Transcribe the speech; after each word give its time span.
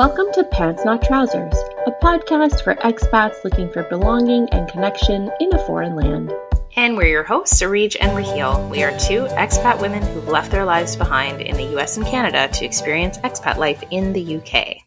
Welcome 0.00 0.32
to 0.32 0.44
Pants 0.44 0.82
Not 0.82 1.02
Trousers, 1.02 1.52
a 1.86 1.90
podcast 2.02 2.64
for 2.64 2.74
expats 2.76 3.44
looking 3.44 3.70
for 3.70 3.82
belonging 3.82 4.48
and 4.48 4.66
connection 4.66 5.30
in 5.40 5.54
a 5.54 5.66
foreign 5.66 5.94
land. 5.94 6.32
And 6.74 6.96
we're 6.96 7.08
your 7.08 7.22
hosts, 7.22 7.60
Arij 7.60 7.98
and 8.00 8.16
Raheel. 8.16 8.66
We 8.70 8.82
are 8.82 8.98
two 8.98 9.26
expat 9.26 9.78
women 9.78 10.02
who've 10.02 10.26
left 10.26 10.52
their 10.52 10.64
lives 10.64 10.96
behind 10.96 11.42
in 11.42 11.54
the 11.54 11.76
US 11.76 11.98
and 11.98 12.06
Canada 12.06 12.48
to 12.48 12.64
experience 12.64 13.18
expat 13.18 13.58
life 13.58 13.84
in 13.90 14.14
the 14.14 14.38
UK. 14.38 14.78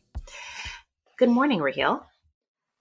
Good 1.19 1.29
morning, 1.29 1.61
Raheel. 1.61 2.03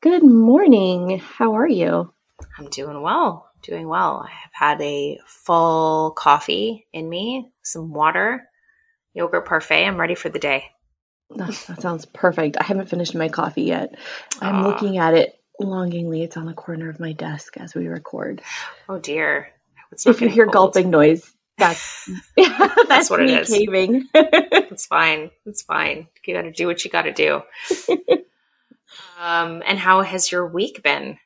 Good 0.01 0.25
morning. 0.25 1.19
How 1.19 1.57
are 1.57 1.69
you? 1.69 2.15
I'm 2.59 2.71
doing 2.71 3.03
well. 3.03 3.51
Doing 3.63 3.87
well. 3.87 4.27
I 4.27 4.31
have 4.31 4.53
had 4.55 4.81
a 4.81 5.19
full 5.27 6.13
coffee 6.13 6.87
in 6.95 7.11
me, 7.11 7.53
some 7.61 7.93
water, 7.93 8.49
yogurt 9.13 9.47
parfait. 9.47 9.85
I'm 9.85 10.01
ready 10.01 10.15
for 10.15 10.31
the 10.31 10.39
day. 10.39 10.72
That, 11.37 11.65
that 11.69 11.83
sounds 11.83 12.07
perfect. 12.07 12.57
I 12.59 12.65
haven't 12.65 12.89
finished 12.89 13.15
my 13.15 13.29
coffee 13.29 13.63
yet. 13.63 13.97
I'm 14.41 14.65
looking 14.65 14.99
at 14.99 15.15
it 15.15 15.39
longingly. 15.61 16.23
It's 16.23 16.37
on 16.37 16.47
the 16.47 16.55
corner 16.55 16.89
of 16.89 17.01
my 17.01 17.13
desk 17.13 17.57
as 17.57 17.75
we 17.75 17.89
record. 17.89 18.43
Oh 18.89 18.99
dear. 18.99 19.51
If 20.07 20.21
you 20.23 20.29
hear 20.29 20.47
gulping 20.47 20.91
noise, 20.91 21.31
that's 21.59 22.09
that's, 22.37 22.89
that's 22.89 23.11
what 23.11 23.21
me 23.21 23.33
it 23.33 23.43
is. 23.43 23.49
caving. 23.49 24.09
it's 24.15 24.87
fine. 24.87 25.31
It's 25.47 25.63
fine. 25.63 26.09
You 26.27 26.35
got 26.35 26.43
to 26.43 26.53
do 26.53 26.67
what 26.67 26.85
you 26.85 26.91
got 26.91 27.03
to 27.03 27.13
do. 27.13 27.43
um, 29.21 29.63
and 29.67 29.79
how 29.79 30.03
has 30.03 30.31
your 30.31 30.47
week 30.47 30.83
been? 30.83 31.19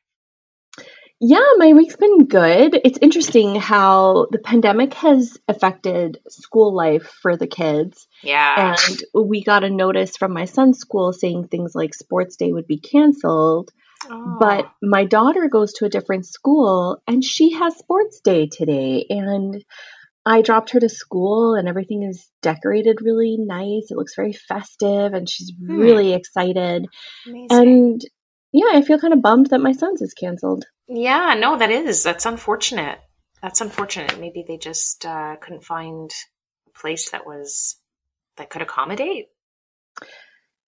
Yeah, 1.20 1.44
my 1.56 1.72
week's 1.72 1.96
been 1.96 2.26
good. 2.26 2.78
It's 2.84 2.98
interesting 3.00 3.54
how 3.54 4.26
the 4.32 4.38
pandemic 4.38 4.92
has 4.94 5.38
affected 5.48 6.18
school 6.28 6.74
life 6.74 7.06
for 7.22 7.38
the 7.38 7.46
kids. 7.46 8.06
Yeah. 8.22 8.76
And 8.76 9.02
we 9.14 9.42
got 9.42 9.64
a 9.64 9.70
notice 9.70 10.18
from 10.18 10.34
my 10.34 10.44
son's 10.44 10.78
school 10.78 11.14
saying 11.14 11.48
things 11.48 11.74
like 11.74 11.94
sports 11.94 12.36
day 12.36 12.52
would 12.52 12.66
be 12.66 12.80
canceled. 12.80 13.70
Oh. 14.10 14.36
But 14.38 14.70
my 14.82 15.06
daughter 15.06 15.48
goes 15.48 15.72
to 15.74 15.86
a 15.86 15.90
different 15.90 16.26
school 16.26 17.02
and 17.06 17.24
she 17.24 17.52
has 17.52 17.78
sports 17.78 18.20
day 18.20 18.46
today. 18.46 19.06
And 19.08 19.64
I 20.26 20.42
dropped 20.42 20.70
her 20.70 20.80
to 20.80 20.88
school 20.90 21.54
and 21.54 21.66
everything 21.66 22.02
is 22.02 22.28
decorated 22.42 23.00
really 23.00 23.36
nice. 23.38 23.90
It 23.90 23.96
looks 23.96 24.16
very 24.16 24.34
festive 24.34 25.14
and 25.14 25.26
she's 25.30 25.52
hmm. 25.58 25.80
really 25.80 26.12
excited. 26.12 26.86
Amazing. 27.26 27.48
And 27.50 28.00
yeah, 28.52 28.70
I 28.72 28.82
feel 28.82 28.98
kind 28.98 29.12
of 29.12 29.22
bummed 29.22 29.50
that 29.50 29.60
my 29.60 29.72
son's 29.72 30.02
is 30.02 30.14
canceled. 30.14 30.64
Yeah, 30.88 31.34
no, 31.38 31.58
that 31.58 31.70
is. 31.70 32.02
That's 32.02 32.26
unfortunate. 32.26 32.98
That's 33.42 33.60
unfortunate. 33.60 34.18
Maybe 34.20 34.44
they 34.46 34.56
just 34.56 35.04
uh, 35.04 35.36
couldn't 35.36 35.64
find 35.64 36.10
a 36.66 36.78
place 36.78 37.10
that 37.10 37.26
was 37.26 37.76
that 38.36 38.50
could 38.50 38.62
accommodate. 38.62 39.26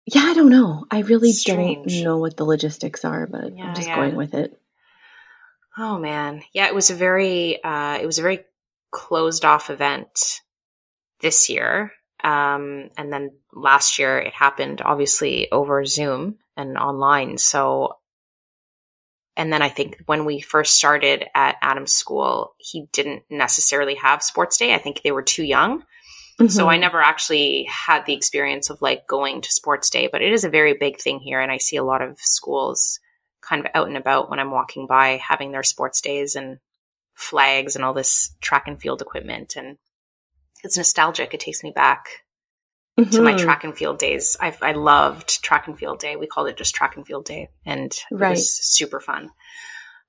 Yeah, 0.06 0.24
I 0.24 0.34
don't 0.34 0.50
know. 0.50 0.86
I 0.90 1.00
really 1.00 1.34
Strange. 1.34 1.94
don't 1.94 2.04
know 2.04 2.18
what 2.18 2.38
the 2.38 2.46
logistics 2.46 3.04
are, 3.04 3.28
but 3.28 3.56
yeah, 3.56 3.66
I'm 3.66 3.76
just 3.76 3.88
yeah. 3.88 3.96
going 3.96 4.16
with 4.16 4.34
it. 4.34 4.58
Oh 5.78 6.00
man, 6.00 6.44
yeah, 6.54 6.68
it 6.68 6.76
was 6.76 6.90
a 6.90 6.96
very 6.96 7.64
uh, 7.64 7.98
it 8.02 8.06
was 8.06 8.18
a 8.18 8.24
very 8.24 8.46
closed 8.92 9.46
off 9.46 9.70
event 9.70 10.42
this 11.22 11.50
year, 11.50 11.92
um, 12.24 12.90
and 12.98 13.12
then 13.12 13.32
last 13.54 14.00
year 14.00 14.18
it 14.18 14.34
happened 14.34 14.82
obviously 14.82 15.52
over 15.52 15.86
Zoom 15.86 16.38
and 16.58 16.78
online. 16.78 17.38
So 17.38 17.98
and 19.38 19.54
then 19.54 19.62
I 19.62 19.70
think 19.70 20.02
when 20.08 20.26
we 20.26 20.42
first 20.42 20.76
started 20.76 21.26
at 21.36 21.58
Adam's 21.62 21.94
school, 21.94 22.56
he 22.58 22.88
didn't 22.92 23.22
necessarily 23.30 23.94
have 23.96 24.24
sports 24.24 24.58
day. 24.58 24.74
I 24.74 24.80
think 24.80 25.04
they 25.04 25.12
were 25.12 25.22
too 25.22 25.44
young. 25.44 25.84
Mm-hmm. 26.42 26.48
So 26.48 26.68
I 26.68 26.78
never 26.78 27.00
actually 27.00 27.68
had 27.70 28.06
the 28.06 28.14
experience 28.14 28.72
of 28.72 28.82
like 28.82 29.08
going 29.08 29.42
to 29.42 29.52
sports 29.52 29.92
day, 29.92 30.10
but 30.12 30.24
it 30.24 30.34
is 30.34 30.44
a 30.44 30.50
very 30.50 30.74
big 30.74 31.00
thing 31.00 31.20
here. 31.20 31.40
And 31.40 31.52
I 31.52 31.58
see 31.58 31.78
a 31.78 31.84
lot 31.84 32.02
of 32.02 32.18
schools 32.20 33.00
kind 33.42 33.64
of 33.64 33.72
out 33.76 33.88
and 33.88 33.98
about 33.98 34.30
when 34.30 34.40
I'm 34.40 34.52
walking 34.52 34.88
by 34.88 35.18
having 35.18 35.52
their 35.52 35.64
sports 35.64 36.02
days 36.02 36.36
and 36.36 36.58
flags 37.14 37.76
and 37.76 37.86
all 37.86 37.94
this 37.94 38.36
track 38.42 38.68
and 38.68 38.82
field 38.82 39.04
equipment. 39.04 39.56
And 39.56 39.78
it's 40.64 40.78
nostalgic. 40.78 41.36
It 41.36 41.40
takes 41.40 41.64
me 41.64 41.72
back 41.76 42.08
mm-hmm. 42.98 43.12
to 43.12 43.22
my 43.22 43.34
mm-hmm. 43.34 43.44
track 43.44 43.64
and 43.64 43.78
field 43.78 44.00
days. 44.00 44.38
I, 44.40 44.56
I, 44.62 44.72
loved 44.74 45.44
track 45.44 45.68
and 45.68 45.78
field 45.78 46.00
day. 46.00 46.16
We 46.16 46.28
called 46.28 46.48
it 46.48 46.58
just 46.58 46.76
track 46.76 46.96
and 46.96 47.06
field 47.06 47.26
day, 47.26 47.50
and 47.66 47.96
right. 48.12 48.30
it 48.30 48.32
was 48.32 48.60
super 48.62 49.00
fun. 49.00 49.30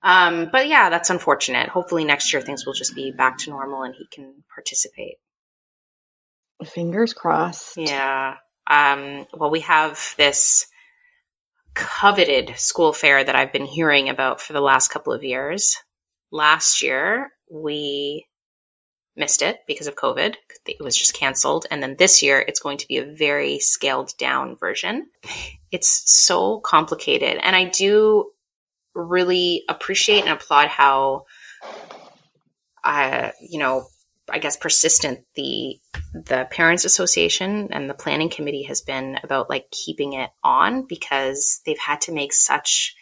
Um, 0.02 0.48
but 0.52 0.68
yeah, 0.68 0.90
that's 0.90 1.10
unfortunate. 1.10 1.68
Hopefully 1.68 2.04
next 2.04 2.32
year 2.32 2.40
things 2.40 2.64
will 2.64 2.72
just 2.72 2.94
be 2.94 3.10
back 3.10 3.38
to 3.38 3.50
normal 3.50 3.82
and 3.82 3.94
he 3.94 4.06
can 4.10 4.44
participate. 4.54 5.16
Fingers 6.64 7.12
crossed. 7.12 7.76
Yeah. 7.76 8.34
Um, 8.66 9.26
well, 9.32 9.50
we 9.50 9.60
have 9.60 10.14
this 10.16 10.66
coveted 11.74 12.54
school 12.56 12.92
fair 12.92 13.22
that 13.22 13.36
I've 13.36 13.52
been 13.52 13.64
hearing 13.64 14.08
about 14.08 14.40
for 14.40 14.52
the 14.52 14.60
last 14.60 14.88
couple 14.88 15.12
of 15.12 15.24
years. 15.24 15.76
Last 16.30 16.82
year, 16.82 17.30
we 17.50 18.26
missed 19.18 19.42
it 19.42 19.60
because 19.66 19.86
of 19.86 19.96
COVID. 19.96 20.34
It 20.66 20.82
was 20.82 20.96
just 20.96 21.14
canceled. 21.14 21.66
And 21.70 21.82
then 21.82 21.96
this 21.98 22.22
year, 22.22 22.44
it's 22.46 22.60
going 22.60 22.78
to 22.78 22.88
be 22.88 22.98
a 22.98 23.04
very 23.04 23.58
scaled 23.58 24.12
down 24.18 24.56
version. 24.56 25.08
It's 25.70 26.02
so 26.10 26.60
complicated. 26.60 27.38
And 27.42 27.54
I 27.54 27.64
do 27.64 28.30
really 28.94 29.64
appreciate 29.68 30.22
and 30.22 30.32
applaud 30.32 30.68
how, 30.68 31.26
uh, 32.84 33.30
you 33.40 33.58
know, 33.58 33.86
I 34.30 34.38
guess 34.38 34.56
persistent 34.56 35.20
the 35.34 35.78
the 36.12 36.46
parents 36.50 36.84
association 36.84 37.68
and 37.70 37.88
the 37.88 37.94
planning 37.94 38.28
committee 38.28 38.64
has 38.64 38.82
been 38.82 39.18
about 39.22 39.48
like 39.48 39.70
keeping 39.70 40.12
it 40.12 40.30
on 40.44 40.82
because 40.86 41.60
they've 41.64 41.78
had 41.78 42.02
to 42.02 42.12
make 42.12 42.32
such 42.32 42.94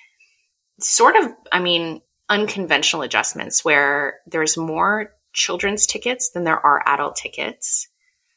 sort 0.80 1.16
of 1.16 1.32
I 1.50 1.60
mean 1.60 2.00
unconventional 2.28 3.02
adjustments 3.02 3.64
where 3.64 4.20
there's 4.26 4.56
more 4.56 5.15
children's 5.36 5.86
tickets 5.86 6.30
than 6.30 6.42
there 6.42 6.58
are 6.58 6.82
adult 6.86 7.14
tickets. 7.14 7.88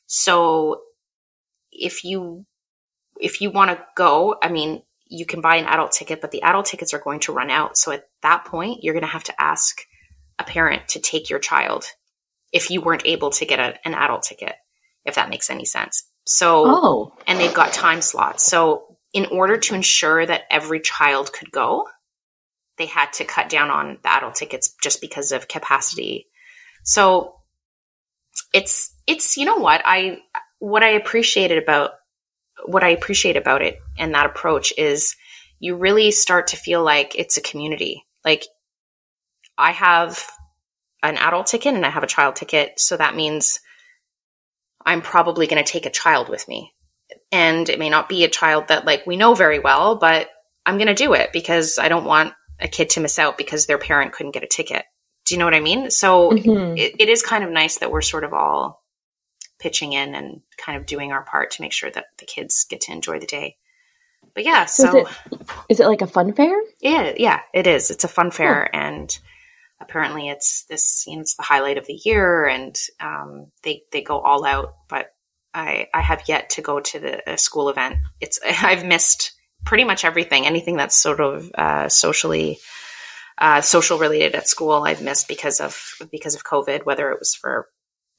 So 0.06 0.82
if 1.72 2.04
you 2.04 2.46
if 3.20 3.42
you 3.42 3.50
want 3.50 3.72
to 3.72 3.84
go, 3.96 4.36
I 4.42 4.50
mean, 4.50 4.84
you 5.08 5.26
can 5.26 5.42
buy 5.42 5.56
an 5.56 5.66
adult 5.66 5.92
ticket, 5.92 6.22
but 6.22 6.32
the 6.32 6.44
adult 6.44 6.68
tickets 6.68 6.94
are 6.94 7.00
going 7.00 7.22
to 7.22 7.34
run 7.34 7.50
out. 7.50 7.78
So 7.78 7.92
at 7.92 8.08
that 8.22 8.46
point, 8.46 8.84
you're 8.84 8.94
going 8.94 9.02
to 9.02 9.08
have 9.08 9.26
to 9.26 9.42
ask 9.42 9.82
a 10.38 10.44
parent 10.44 10.88
to 10.90 11.00
take 11.00 11.30
your 11.30 11.40
child 11.40 11.86
if 12.54 12.70
you 12.70 12.82
weren't 12.82 13.06
able 13.06 13.32
to 13.32 13.46
get 13.46 13.60
a, 13.60 13.76
an 13.86 13.94
adult 13.94 14.24
ticket, 14.24 14.56
if 15.06 15.16
that 15.16 15.30
makes 15.30 15.50
any 15.50 15.66
sense. 15.66 16.04
So, 16.26 16.64
oh. 16.66 17.14
and 17.28 17.40
they've 17.40 17.54
got 17.54 17.74
time 17.74 18.02
slots. 18.02 18.46
So 18.46 18.98
in 19.14 19.26
order 19.26 19.58
to 19.58 19.76
ensure 19.76 20.26
that 20.26 20.44
every 20.50 20.80
child 20.80 21.34
could 21.34 21.52
go, 21.52 21.88
they 22.78 22.86
had 22.86 23.12
to 23.14 23.26
cut 23.26 23.50
down 23.50 23.70
on 23.70 23.98
the 24.02 24.12
adult 24.12 24.36
tickets 24.36 24.76
just 24.82 25.02
because 25.02 25.32
of 25.32 25.48
capacity 25.48 26.29
so 26.84 27.36
it's 28.54 28.94
it's 29.08 29.38
you 29.38 29.46
know 29.46 29.58
what 29.58 29.82
I 29.86 30.20
what 30.60 30.84
I 30.84 30.90
appreciated 30.90 31.62
about 31.62 31.92
what 32.66 32.84
I 32.84 32.90
appreciate 32.90 33.38
about 33.38 33.62
it 33.62 33.78
and 33.98 34.14
that 34.14 34.26
approach 34.26 34.74
is 34.78 35.16
you 35.60 35.76
really 35.76 36.12
start 36.12 36.48
to 36.48 36.58
feel 36.58 36.84
like 36.84 37.16
it's 37.16 37.38
a 37.38 37.42
community. 37.42 38.06
Like 38.24 38.46
I 39.58 39.72
have 39.72 40.26
an 41.04 41.18
adult 41.18 41.48
ticket 41.48 41.76
and 41.76 41.86
I 41.86 41.90
have 41.90 42.04
a 42.04 42.08
child 42.08 42.36
ticket, 42.36 42.80
so 42.80 42.98
that 42.98 43.16
means 43.16 43.60
I'm 44.86 45.02
probably 45.02 45.48
going 45.48 45.64
to 45.64 45.70
take 45.70 45.86
a 45.86 45.92
child 45.92 46.30
with 46.30 46.48
me. 46.48 46.74
And 47.32 47.68
it 47.70 47.80
may 47.80 47.90
not 47.90 48.10
be 48.10 48.24
a 48.24 48.30
child 48.30 48.70
that 48.70 48.86
like 48.86 49.06
we 49.06 49.18
know 49.18 49.36
very 49.36 49.60
well, 49.60 49.98
but 49.98 50.30
I'm 50.66 50.78
going 50.78 50.88
to 50.88 50.94
do 50.94 51.14
it 51.14 51.32
because 51.34 51.78
I 51.78 51.90
don't 51.90 52.06
want 52.06 52.34
a 52.60 52.68
kid 52.68 52.92
to 52.92 53.02
miss 53.02 53.20
out 53.20 53.38
because 53.38 53.66
their 53.66 53.78
parent 53.78 54.14
couldn't 54.14 54.34
get 54.34 54.44
a 54.44 54.48
ticket. 54.48 54.84
Do 55.30 55.36
you 55.36 55.40
know 55.40 55.46
what 55.46 55.54
I 55.54 55.60
mean? 55.60 55.92
So 55.92 56.32
mm-hmm. 56.32 56.76
it, 56.76 56.96
it 56.98 57.08
is 57.08 57.22
kind 57.22 57.44
of 57.44 57.52
nice 57.52 57.78
that 57.78 57.92
we're 57.92 58.02
sort 58.02 58.24
of 58.24 58.34
all 58.34 58.84
pitching 59.60 59.94
in 59.94 60.16
and 60.16 60.42
kind 60.58 60.76
of 60.76 60.88
doing 60.88 61.12
our 61.12 61.24
part 61.24 61.52
to 61.52 61.62
make 61.62 61.72
sure 61.72 61.92
that 61.92 62.06
the 62.18 62.26
kids 62.26 62.66
get 62.68 62.82
to 62.82 62.92
enjoy 62.92 63.20
the 63.20 63.28
day. 63.28 63.56
But 64.34 64.44
yeah, 64.44 64.66
so, 64.66 64.86
so 64.86 64.98
is, 65.02 65.08
it, 65.08 65.48
is, 65.70 65.80
it, 65.82 65.86
like 65.86 66.02
a 66.02 66.08
fun 66.08 66.34
fair? 66.34 66.60
Yeah, 66.82 67.14
yeah, 67.16 67.42
it 67.54 67.68
is. 67.68 67.92
It's 67.92 68.04
a 68.06 68.08
fun 68.08 68.32
fair, 68.32 68.76
and 68.76 69.16
apparently 69.80 70.30
it's 70.30 70.64
this. 70.64 71.04
You 71.06 71.16
know, 71.16 71.22
it's 71.22 71.36
the 71.36 71.44
highlight 71.44 71.78
of 71.78 71.86
the 71.86 72.00
year, 72.04 72.48
and 72.48 72.80
um, 73.00 73.52
they 73.64 73.84
they 73.92 74.02
go 74.02 74.20
all 74.20 74.46
out. 74.46 74.74
But 74.88 75.14
I 75.54 75.90
I 75.94 76.02
have 76.02 76.24
yet 76.28 76.52
to 76.52 76.62
go 76.62 76.80
to 76.80 77.00
the 77.00 77.38
school 77.38 77.70
event. 77.70 77.98
It's 78.20 78.40
I've 78.64 78.86
missed 78.86 79.34
pretty 79.64 79.84
much 79.84 80.06
everything, 80.06 80.46
anything 80.48 80.78
that's 80.78 80.96
sort 80.96 81.20
of 81.20 81.52
uh, 81.54 81.90
socially 81.90 82.60
uh, 83.40 83.62
social 83.62 83.98
related 83.98 84.36
at 84.36 84.48
school 84.48 84.84
I've 84.84 85.02
missed 85.02 85.28
because 85.28 85.60
of 85.60 85.96
because 86.12 86.36
of 86.36 86.44
COVID, 86.44 86.86
whether 86.86 87.12
it 87.12 87.20
was 87.20 87.34
for 87.34 87.68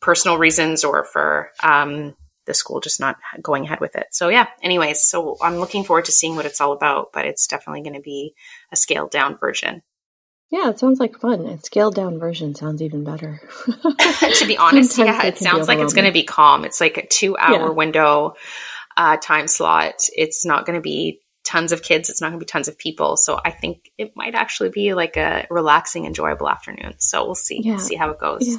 personal 0.01 0.39
reasons 0.39 0.83
or 0.83 1.05
for 1.05 1.51
um, 1.63 2.17
the 2.47 2.55
school 2.55 2.81
just 2.81 3.01
not 3.01 3.17
going 3.43 3.65
ahead 3.65 3.81
with 3.81 3.97
it. 3.97 4.07
So 4.13 4.29
yeah. 4.29 4.47
Anyways, 4.63 5.05
so 5.05 5.37
I'm 5.43 5.57
looking 5.57 5.85
forward 5.85 6.07
to 6.07 6.13
seeing 6.13 6.37
what 6.37 6.47
it's 6.47 6.61
all 6.61 6.73
about, 6.73 7.13
but 7.13 7.27
it's 7.27 7.47
definitely 7.47 7.83
going 7.83 7.95
to 7.95 8.01
be 8.01 8.35
a 8.73 8.77
scaled 8.77 9.11
down 9.11 9.37
version. 9.37 9.83
Yeah, 10.51 10.71
it 10.71 10.81
sounds 10.81 10.99
like 10.99 11.21
fun. 11.21 11.47
A 11.47 11.59
scaled 11.59 11.95
down 11.95 12.19
version 12.19 12.57
sounds 12.57 12.83
even 12.83 13.05
better. 13.05 13.41
to 13.67 14.47
be 14.47 14.59
honest, 14.59 14.93
Sometimes 14.97 15.23
yeah, 15.23 15.27
it 15.29 15.39
sounds 15.39 15.69
like 15.69 15.79
it's 15.79 15.95
going 15.95 16.07
to 16.07 16.13
be 16.13 16.25
calm. 16.25 16.65
It's 16.65 16.81
like 16.81 16.97
a 16.97 17.07
two 17.07 17.37
hour 17.37 17.69
yeah. 17.69 17.71
window. 17.71 18.35
uh, 18.97 19.17
time 19.17 19.47
slot. 19.49 20.09
It's 20.17 20.45
not 20.45 20.67
going 20.67 20.75
to 20.75 20.83
be 20.83 21.21
tons 21.45 21.73
of 21.73 21.83
kids. 21.83 22.11
It's 22.11 22.21
not 22.21 22.29
going 22.29 22.41
to 22.41 22.45
be 22.45 22.49
tons 22.49 22.69
of 22.69 22.79
people. 22.79 23.17
So 23.17 23.41
I 23.45 23.51
think 23.51 23.91
it 23.99 24.13
might 24.17 24.35
actually 24.35 24.71
be 24.71 24.95
like 24.95 25.17
a 25.17 25.47
relaxing, 25.51 26.07
enjoyable 26.07 26.49
afternoon. 26.49 26.95
So 26.99 27.25
we'll 27.25 27.35
see, 27.35 27.61
yeah. 27.63 27.79
see 27.79 27.97
how 27.97 28.11
it 28.11 28.19
goes. 28.19 28.47
Yeah. 28.47 28.59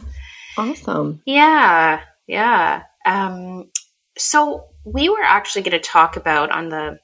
Awesome. 0.58 1.22
Yeah. 1.26 2.02
Yeah. 2.28 2.84
Um, 3.06 3.70
so 4.18 4.66
we 4.86 5.10
were 5.10 5.24
actually 5.24 5.64
going 5.64 5.80
to 5.80 5.80
talk 5.80 6.18
about 6.18 6.52
on 6.52 6.70
the 6.70 7.00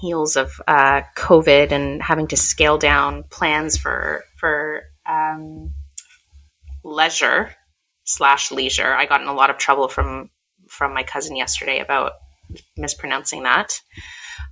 heels 0.00 0.36
of 0.36 0.52
uh, 0.66 1.02
COVID 1.16 1.72
and 1.72 2.02
having 2.02 2.28
to 2.28 2.36
scale 2.36 2.78
down 2.78 3.24
plans 3.24 3.76
for 3.76 4.24
for 4.38 4.82
um, 5.08 5.72
leisure 6.84 7.54
slash 8.04 8.50
leisure. 8.50 8.92
I 8.92 9.06
got 9.06 9.20
in 9.20 9.28
a 9.28 9.34
lot 9.34 9.50
of 9.50 9.58
trouble 9.58 9.88
from 9.88 10.30
from 10.68 10.94
my 10.94 11.02
cousin 11.02 11.36
yesterday 11.36 11.80
about 11.80 12.12
mispronouncing 12.76 13.42
that. 13.42 13.80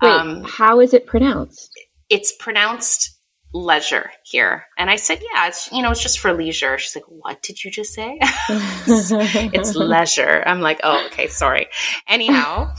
Wait, 0.02 0.10
um, 0.10 0.44
how 0.44 0.80
is 0.80 0.94
it 0.94 1.06
pronounced? 1.06 1.70
It's 2.08 2.32
pronounced 2.32 3.18
leisure 3.52 4.10
here. 4.24 4.66
And 4.76 4.90
I 4.90 4.96
said, 4.96 5.20
yeah, 5.22 5.48
it's, 5.48 5.70
you 5.72 5.82
know, 5.82 5.90
it's 5.90 6.02
just 6.02 6.18
for 6.18 6.32
leisure. 6.32 6.78
She's 6.78 6.94
like, 6.94 7.06
what 7.08 7.42
did 7.42 7.64
you 7.64 7.70
just 7.70 7.94
say? 7.94 8.18
it's 8.48 9.74
leisure. 9.74 10.42
I'm 10.46 10.60
like, 10.60 10.80
oh, 10.84 11.06
okay, 11.06 11.28
sorry. 11.28 11.68
Anyhow, 12.06 12.74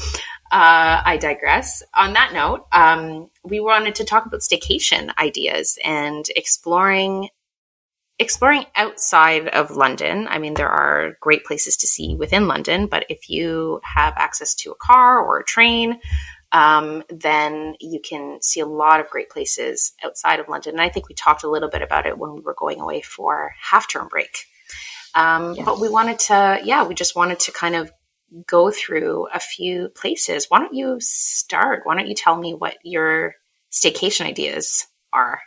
uh, 0.52 1.02
I 1.06 1.18
digress. 1.20 1.84
On 1.96 2.14
that 2.14 2.34
note, 2.34 2.66
um, 2.72 3.30
we 3.44 3.60
wanted 3.60 3.96
to 3.96 4.06
talk 4.06 4.26
about 4.26 4.42
staycation 4.42 5.16
ideas 5.18 5.78
and 5.84 6.26
exploring 6.36 7.30
exploring 8.22 8.66
outside 8.76 9.48
of 9.48 9.72
London. 9.72 10.28
I 10.30 10.40
mean, 10.40 10.54
there 10.54 10.68
are 10.70 11.14
great 11.22 11.46
places 11.46 11.78
to 11.78 11.88
see 11.88 12.16
within 12.16 12.50
London, 12.50 12.88
but 12.88 13.06
if 13.08 13.30
you 13.30 13.80
have 13.84 14.14
access 14.18 14.54
to 14.56 14.72
a 14.72 14.76
car 14.76 15.20
or 15.22 15.40
a 15.40 15.46
train, 15.46 16.02
um, 16.52 17.04
then 17.10 17.76
you 17.80 18.00
can 18.02 18.42
see 18.42 18.60
a 18.60 18.66
lot 18.66 19.00
of 19.00 19.10
great 19.10 19.30
places 19.30 19.94
outside 20.04 20.40
of 20.40 20.48
London. 20.48 20.74
And 20.74 20.82
I 20.82 20.90
think 20.90 21.08
we 21.08 21.16
talked 21.16 21.44
a 21.44 21.50
little 21.50 21.70
bit 21.70 21.82
about 21.82 22.08
it 22.08 22.18
when 22.18 22.34
we 22.34 22.42
were 22.42 22.56
going 22.58 22.82
away 22.82 23.02
for 23.02 23.54
half 23.60 23.88
term 23.88 24.08
break. 24.08 24.46
Um, 25.14 25.54
yes. 25.56 25.66
But 25.66 25.80
we 25.80 25.90
wanted 25.90 26.20
to, 26.20 26.60
yeah, 26.64 26.86
we 26.86 26.96
just 26.96 27.16
wanted 27.16 27.40
to 27.42 27.52
kind 27.52 27.76
of 27.76 27.92
go 28.48 28.72
through 28.72 29.28
a 29.34 29.40
few 29.40 29.90
places. 29.90 30.48
Why 30.50 30.60
don't 30.60 30.74
you 30.74 30.98
start? 31.00 31.82
Why 31.84 31.96
don't 31.96 32.08
you 32.08 32.16
tell 32.16 32.36
me 32.36 32.54
what 32.54 32.78
your 32.84 33.36
staycation 33.72 34.26
ideas 34.26 34.88
are? 35.14 35.42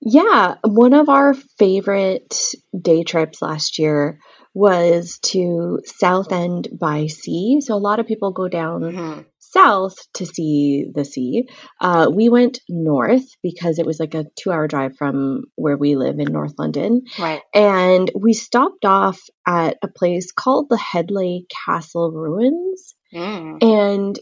Yeah, 0.00 0.56
one 0.62 0.92
of 0.92 1.08
our 1.08 1.34
favorite 1.34 2.54
day 2.78 3.02
trips 3.02 3.40
last 3.40 3.78
year 3.78 4.18
was 4.54 5.18
to 5.22 5.80
Southend 5.84 6.68
by 6.78 7.06
Sea. 7.06 7.60
So 7.60 7.74
a 7.74 7.78
lot 7.78 7.98
of 7.98 8.06
people 8.06 8.32
go 8.32 8.48
down 8.48 8.80
mm-hmm 8.82 9.20
south 9.56 9.96
to 10.14 10.26
see 10.26 10.86
the 10.92 11.04
sea. 11.04 11.48
Uh, 11.80 12.10
we 12.12 12.28
went 12.28 12.60
north 12.68 13.24
because 13.42 13.78
it 13.78 13.86
was 13.86 13.98
like 13.98 14.14
a 14.14 14.26
two 14.36 14.52
hour 14.52 14.68
drive 14.68 14.96
from 14.96 15.44
where 15.54 15.76
we 15.76 15.96
live 15.96 16.18
in 16.18 16.32
North 16.32 16.54
London. 16.58 17.02
Right. 17.18 17.42
And 17.54 18.10
we 18.14 18.32
stopped 18.32 18.84
off 18.84 19.20
at 19.46 19.78
a 19.82 19.88
place 19.88 20.32
called 20.32 20.68
the 20.68 20.76
Hadleigh 20.78 21.46
Castle 21.66 22.10
Ruins. 22.10 22.94
Mm. 23.14 23.62
And 23.62 24.18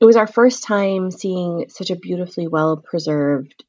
it 0.00 0.04
was 0.04 0.16
our 0.16 0.26
first 0.26 0.62
time 0.64 1.10
seeing 1.10 1.66
such 1.68 1.90
a 1.90 1.96
beautifully 1.96 2.46
well 2.46 2.76
preserved 2.76 3.64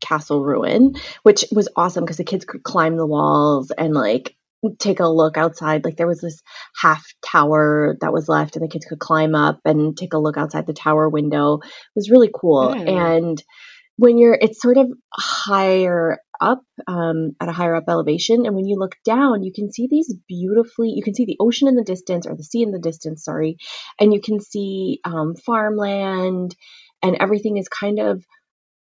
castle 0.00 0.44
ruin, 0.44 0.94
which 1.22 1.44
was 1.50 1.68
awesome 1.76 2.04
because 2.04 2.18
the 2.18 2.24
kids 2.24 2.44
could 2.44 2.62
climb 2.62 2.96
the 2.96 3.06
walls 3.06 3.70
and 3.70 3.94
like 3.94 4.36
take 4.78 5.00
a 5.00 5.08
look 5.08 5.36
outside. 5.36 5.84
Like 5.84 5.96
there 5.96 6.06
was 6.06 6.20
this 6.20 6.42
half 6.80 7.04
tower 7.24 7.96
that 8.00 8.12
was 8.12 8.28
left, 8.28 8.56
and 8.56 8.64
the 8.64 8.68
kids 8.68 8.86
could 8.86 8.98
climb 8.98 9.34
up 9.34 9.60
and 9.64 9.96
take 9.96 10.14
a 10.14 10.18
look 10.18 10.36
outside 10.36 10.66
the 10.66 10.72
tower 10.72 11.08
window. 11.08 11.58
It 11.62 11.96
was 11.96 12.10
really 12.10 12.30
cool. 12.34 12.68
Mm. 12.68 12.88
And 12.88 13.42
when 13.96 14.18
you're, 14.18 14.38
it's 14.38 14.60
sort 14.60 14.76
of 14.76 14.88
higher 15.12 16.18
up, 16.40 16.60
um, 16.86 17.32
at 17.40 17.48
a 17.48 17.52
higher 17.52 17.74
up 17.74 17.84
elevation, 17.88 18.44
and 18.44 18.54
when 18.54 18.66
you 18.66 18.76
look 18.78 18.96
down, 19.04 19.42
you 19.42 19.52
can 19.54 19.72
see 19.72 19.88
these 19.90 20.14
beautifully. 20.28 20.90
You 20.90 21.02
can 21.02 21.14
see 21.14 21.24
the 21.24 21.38
ocean 21.40 21.68
in 21.68 21.76
the 21.76 21.84
distance, 21.84 22.26
or 22.26 22.36
the 22.36 22.44
sea 22.44 22.62
in 22.62 22.72
the 22.72 22.78
distance. 22.78 23.24
Sorry, 23.24 23.56
and 23.98 24.12
you 24.12 24.20
can 24.20 24.40
see 24.40 25.00
um, 25.04 25.34
farmland, 25.34 26.54
and 27.02 27.16
everything 27.20 27.56
is 27.56 27.68
kind 27.68 27.98
of 27.98 28.22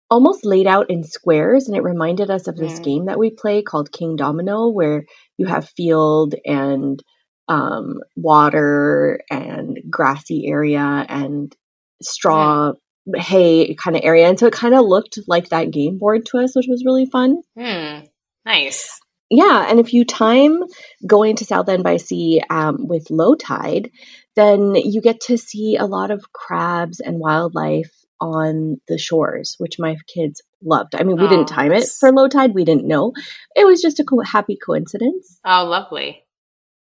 almost 0.10 0.46
laid 0.46 0.68
out 0.68 0.90
in 0.90 1.04
squares 1.04 1.68
and 1.68 1.76
it 1.76 1.82
reminded 1.82 2.30
us 2.30 2.48
of 2.48 2.56
this 2.56 2.80
mm. 2.80 2.84
game 2.84 3.06
that 3.06 3.20
we 3.20 3.32
play 3.32 3.62
called 3.62 3.92
Kingdomino 3.92 4.72
where 4.72 5.06
you 5.38 5.46
have 5.46 5.70
field 5.70 6.36
and 6.46 7.02
um, 7.48 8.00
water 8.16 9.20
and 9.30 9.80
grassy 9.90 10.48
area 10.48 11.06
and 11.10 11.56
straw 12.02 12.74
mm. 12.74 13.20
hay 13.20 13.76
kind 13.76 13.96
of 13.96 14.04
area 14.04 14.28
and 14.28 14.40
so 14.40 14.48
it 14.48 14.54
kind 14.54 14.74
of 14.74 14.86
looked 14.86 15.20
like 15.28 15.50
that 15.50 15.72
game 15.72 15.98
board 15.98 16.26
to 16.26 16.38
us 16.38 16.56
which 16.56 16.68
was 16.70 16.86
really 16.86 17.06
fun 17.06 17.42
mm. 17.58 18.08
nice 18.46 19.00
yeah 19.30 19.66
and 19.70 19.80
if 19.80 19.94
you 19.94 20.06
time 20.06 20.64
going 21.06 21.36
to 21.36 21.46
southend 21.46 21.84
by 21.84 21.98
sea 21.98 22.42
um, 22.50 22.88
with 22.88 23.10
low 23.10 23.36
tide 23.36 23.90
then 24.36 24.76
you 24.76 25.02
get 25.02 25.22
to 25.22 25.38
see 25.38 25.76
a 25.76 25.86
lot 25.86 26.12
of 26.12 26.32
crabs 26.32 27.00
and 27.00 27.20
wildlife 27.20 28.03
on 28.24 28.80
the 28.88 28.98
shores, 28.98 29.56
which 29.58 29.80
my 29.80 29.98
kids 30.08 30.42
loved. 30.64 30.96
I 30.96 31.04
mean, 31.04 31.18
we 31.18 31.26
oh, 31.26 31.30
didn't 31.30 31.48
time 31.48 31.72
it 31.72 31.88
for 32.00 32.12
low 32.12 32.28
tide. 32.28 32.54
We 32.54 32.66
didn't 32.66 32.88
know. 32.88 33.14
It 33.56 33.66
was 33.66 33.82
just 33.82 34.00
a 34.00 34.04
co- 34.04 34.20
happy 34.22 34.58
coincidence. 34.58 35.40
Oh, 35.46 35.66
lovely. 35.66 36.24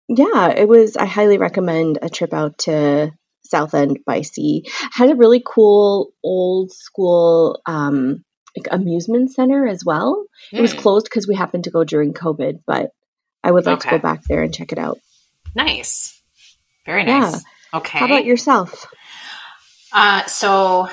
Yeah, 0.07 0.49
it 0.49 0.67
was. 0.67 0.97
I 0.97 1.05
highly 1.05 1.37
recommend 1.37 1.99
a 2.01 2.09
trip 2.09 2.33
out 2.33 2.57
to 2.59 3.11
South 3.43 3.73
End 3.75 3.99
by 4.05 4.21
Sea. 4.21 4.65
Had 4.91 5.11
a 5.11 5.15
really 5.15 5.43
cool 5.45 6.11
old 6.23 6.71
school 6.71 7.61
um, 7.67 8.23
like 8.57 8.67
amusement 8.71 9.31
center 9.31 9.67
as 9.67 9.85
well. 9.85 10.25
It 10.51 10.61
was 10.61 10.73
hmm. 10.73 10.79
closed 10.79 11.05
because 11.05 11.27
we 11.27 11.35
happened 11.35 11.65
to 11.65 11.71
go 11.71 11.83
during 11.83 12.13
COVID, 12.13 12.61
but 12.65 12.91
I 13.43 13.51
would 13.51 13.65
like 13.65 13.77
okay. 13.77 13.89
to 13.91 13.97
go 13.97 14.01
back 14.01 14.23
there 14.27 14.41
and 14.41 14.53
check 14.53 14.71
it 14.71 14.79
out. 14.79 14.99
Nice. 15.55 16.19
Very 16.85 17.03
nice. 17.03 17.33
Yeah. 17.33 17.39
Okay. 17.79 17.99
How 17.99 18.05
about 18.05 18.25
yourself? 18.25 18.87
Uh, 19.91 20.25
so 20.25 20.89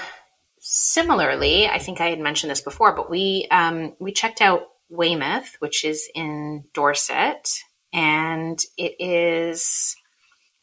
similarly, 0.69 1.69
I 1.69 1.79
think 1.79 2.01
I 2.01 2.11
had 2.11 2.19
mentioned 2.19 2.51
this 2.51 2.61
before, 2.61 2.95
but 2.95 3.09
we 3.09 3.47
um, 3.53 3.95
we 4.01 4.13
checked 4.13 4.41
out 4.43 4.63
Weymouth, 4.89 5.57
which 5.61 5.85
is 5.85 6.09
in 6.13 6.65
Dorset, 6.75 7.49
and 7.93 8.59
it 8.77 8.97
is 8.99 9.95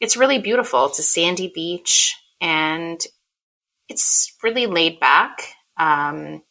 it's 0.00 0.16
really 0.16 0.38
beautiful. 0.38 0.86
It's 0.86 0.98
a 0.98 1.02
sandy 1.02 1.50
beach, 1.54 2.16
and 2.38 3.00
it's 3.88 4.36
really 4.42 4.66
laid 4.66 5.00
back. 5.00 5.38
Um, 5.78 6.42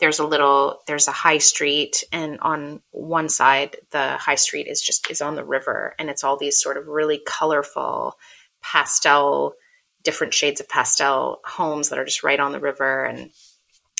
there's 0.00 0.18
a 0.18 0.26
little 0.26 0.80
there's 0.88 1.06
a 1.06 1.12
high 1.12 1.38
street 1.38 2.02
and 2.10 2.40
on 2.40 2.82
one 2.90 3.28
side 3.28 3.76
the 3.90 4.16
high 4.16 4.34
street 4.34 4.66
is 4.66 4.82
just 4.82 5.10
is 5.10 5.20
on 5.20 5.34
the 5.34 5.44
river 5.44 5.94
and 5.98 6.08
it's 6.08 6.24
all 6.24 6.38
these 6.38 6.58
sort 6.58 6.78
of 6.78 6.88
really 6.88 7.20
colorful 7.26 8.14
pastel 8.62 9.54
different 10.02 10.34
shades 10.34 10.60
of 10.60 10.68
pastel 10.68 11.40
homes 11.44 11.88
that 11.88 11.98
are 11.98 12.04
just 12.04 12.22
right 12.22 12.40
on 12.40 12.52
the 12.52 12.60
river 12.60 13.04
and 13.04 13.30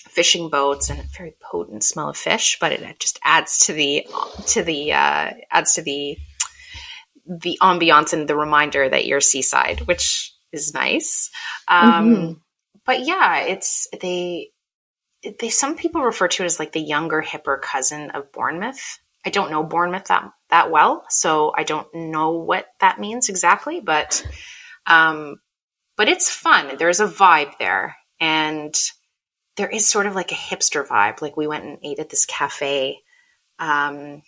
fishing 0.08 0.48
boats 0.48 0.90
and 0.90 1.00
a 1.00 1.04
very 1.16 1.34
potent 1.40 1.84
smell 1.84 2.08
of 2.08 2.16
fish, 2.16 2.58
but 2.60 2.72
it 2.72 3.00
just 3.00 3.18
adds 3.24 3.66
to 3.66 3.72
the 3.72 4.06
to 4.46 4.62
the 4.62 4.92
uh, 4.92 5.30
adds 5.50 5.74
to 5.74 5.82
the 5.82 6.16
the 7.26 7.58
ambiance 7.62 8.12
and 8.12 8.28
the 8.28 8.36
reminder 8.36 8.88
that 8.88 9.06
you're 9.06 9.20
seaside, 9.20 9.80
which 9.82 10.34
is 10.52 10.74
nice. 10.74 11.30
Um, 11.68 12.14
mm-hmm. 12.14 12.32
But 12.84 13.06
yeah, 13.06 13.42
it's 13.42 13.86
they 14.00 14.50
they 15.38 15.50
some 15.50 15.76
people 15.76 16.02
refer 16.02 16.28
to 16.28 16.42
it 16.42 16.46
as 16.46 16.58
like 16.58 16.72
the 16.72 16.80
younger, 16.80 17.22
hipper 17.22 17.60
cousin 17.60 18.10
of 18.10 18.32
Bournemouth. 18.32 18.98
I 19.24 19.30
don't 19.30 19.50
know 19.50 19.62
Bournemouth 19.62 20.06
that 20.06 20.30
that 20.48 20.70
well, 20.70 21.04
so 21.08 21.52
I 21.56 21.64
don't 21.64 21.86
know 21.94 22.32
what 22.32 22.66
that 22.80 22.98
means 22.98 23.28
exactly, 23.28 23.80
but 23.80 24.26
um, 24.86 25.36
but 26.00 26.08
it's 26.08 26.30
fun. 26.30 26.78
There's 26.78 27.00
a 27.00 27.06
vibe 27.06 27.58
there. 27.58 27.94
And 28.18 28.74
there 29.58 29.68
is 29.68 29.86
sort 29.86 30.06
of 30.06 30.14
like 30.14 30.32
a 30.32 30.34
hipster 30.34 30.86
vibe. 30.86 31.20
Like 31.20 31.36
we 31.36 31.46
went 31.46 31.66
and 31.66 31.76
ate 31.82 31.98
at 31.98 32.08
this 32.08 32.24
cafe. 32.24 33.00
Um, 33.58 34.22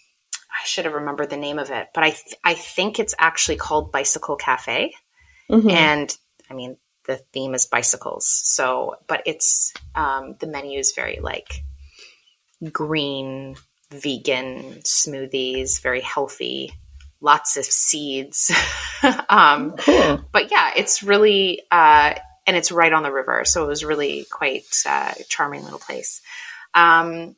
I 0.50 0.66
should 0.66 0.84
have 0.84 0.92
remembered 0.92 1.30
the 1.30 1.38
name 1.38 1.58
of 1.58 1.70
it, 1.70 1.88
but 1.94 2.04
I, 2.04 2.10
th- 2.10 2.36
I 2.44 2.52
think 2.52 2.98
it's 2.98 3.14
actually 3.18 3.56
called 3.56 3.90
Bicycle 3.90 4.36
Cafe. 4.36 4.92
Mm-hmm. 5.50 5.70
And 5.70 6.14
I 6.50 6.52
mean, 6.52 6.76
the 7.06 7.16
theme 7.32 7.54
is 7.54 7.64
bicycles. 7.64 8.26
So, 8.26 8.96
but 9.06 9.22
it's, 9.24 9.72
um, 9.94 10.36
the 10.40 10.48
menu 10.48 10.78
is 10.78 10.92
very 10.94 11.20
like 11.22 11.64
green, 12.70 13.56
vegan 13.90 14.82
smoothies, 14.82 15.80
very 15.80 16.02
healthy 16.02 16.74
lots 17.22 17.56
of 17.56 17.64
seeds. 17.64 18.50
um, 19.28 19.76
cool. 19.78 20.24
But 20.32 20.50
yeah, 20.50 20.72
it's 20.76 21.02
really, 21.02 21.62
uh, 21.70 22.14
and 22.46 22.56
it's 22.56 22.72
right 22.72 22.92
on 22.92 23.04
the 23.04 23.12
river. 23.12 23.44
So 23.44 23.64
it 23.64 23.68
was 23.68 23.84
really 23.84 24.26
quite 24.30 24.66
uh, 24.86 25.14
charming 25.28 25.64
little 25.64 25.78
place. 25.78 26.20
Um, 26.74 27.36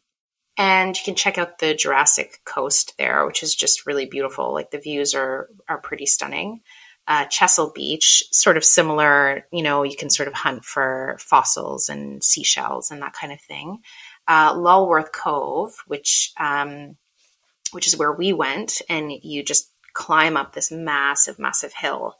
and 0.57 0.97
you 0.97 1.03
can 1.05 1.14
check 1.14 1.37
out 1.37 1.59
the 1.59 1.75
Jurassic 1.75 2.41
Coast 2.45 2.95
there, 2.97 3.26
which 3.26 3.43
is 3.43 3.55
just 3.55 3.87
really 3.87 4.07
beautiful. 4.07 4.53
Like 4.53 4.71
the 4.71 4.79
views 4.79 5.14
are 5.14 5.49
are 5.69 5.79
pretty 5.79 6.07
stunning. 6.07 6.61
Uh, 7.07 7.26
Chesil 7.26 7.75
Beach, 7.75 8.25
sort 8.33 8.57
of 8.57 8.64
similar, 8.64 9.47
you 9.53 9.62
know, 9.62 9.83
you 9.83 9.95
can 9.95 10.09
sort 10.09 10.26
of 10.26 10.33
hunt 10.33 10.64
for 10.64 11.17
fossils 11.19 11.91
and 11.91 12.25
seashells 12.25 12.91
and 12.91 13.03
that 13.03 13.12
kind 13.12 13.31
of 13.31 13.41
thing. 13.43 13.81
Uh, 14.26 14.55
Lulworth 14.55 15.12
Cove, 15.12 15.75
which 15.87 16.33
um, 16.38 16.97
which 17.73 17.88
is 17.88 17.97
where 17.97 18.12
we 18.12 18.33
went, 18.33 18.81
and 18.88 19.12
you 19.12 19.43
just 19.43 19.71
climb 19.95 20.37
up 20.37 20.53
this 20.53 20.71
massive, 20.71 21.39
massive 21.39 21.73
hill. 21.73 22.17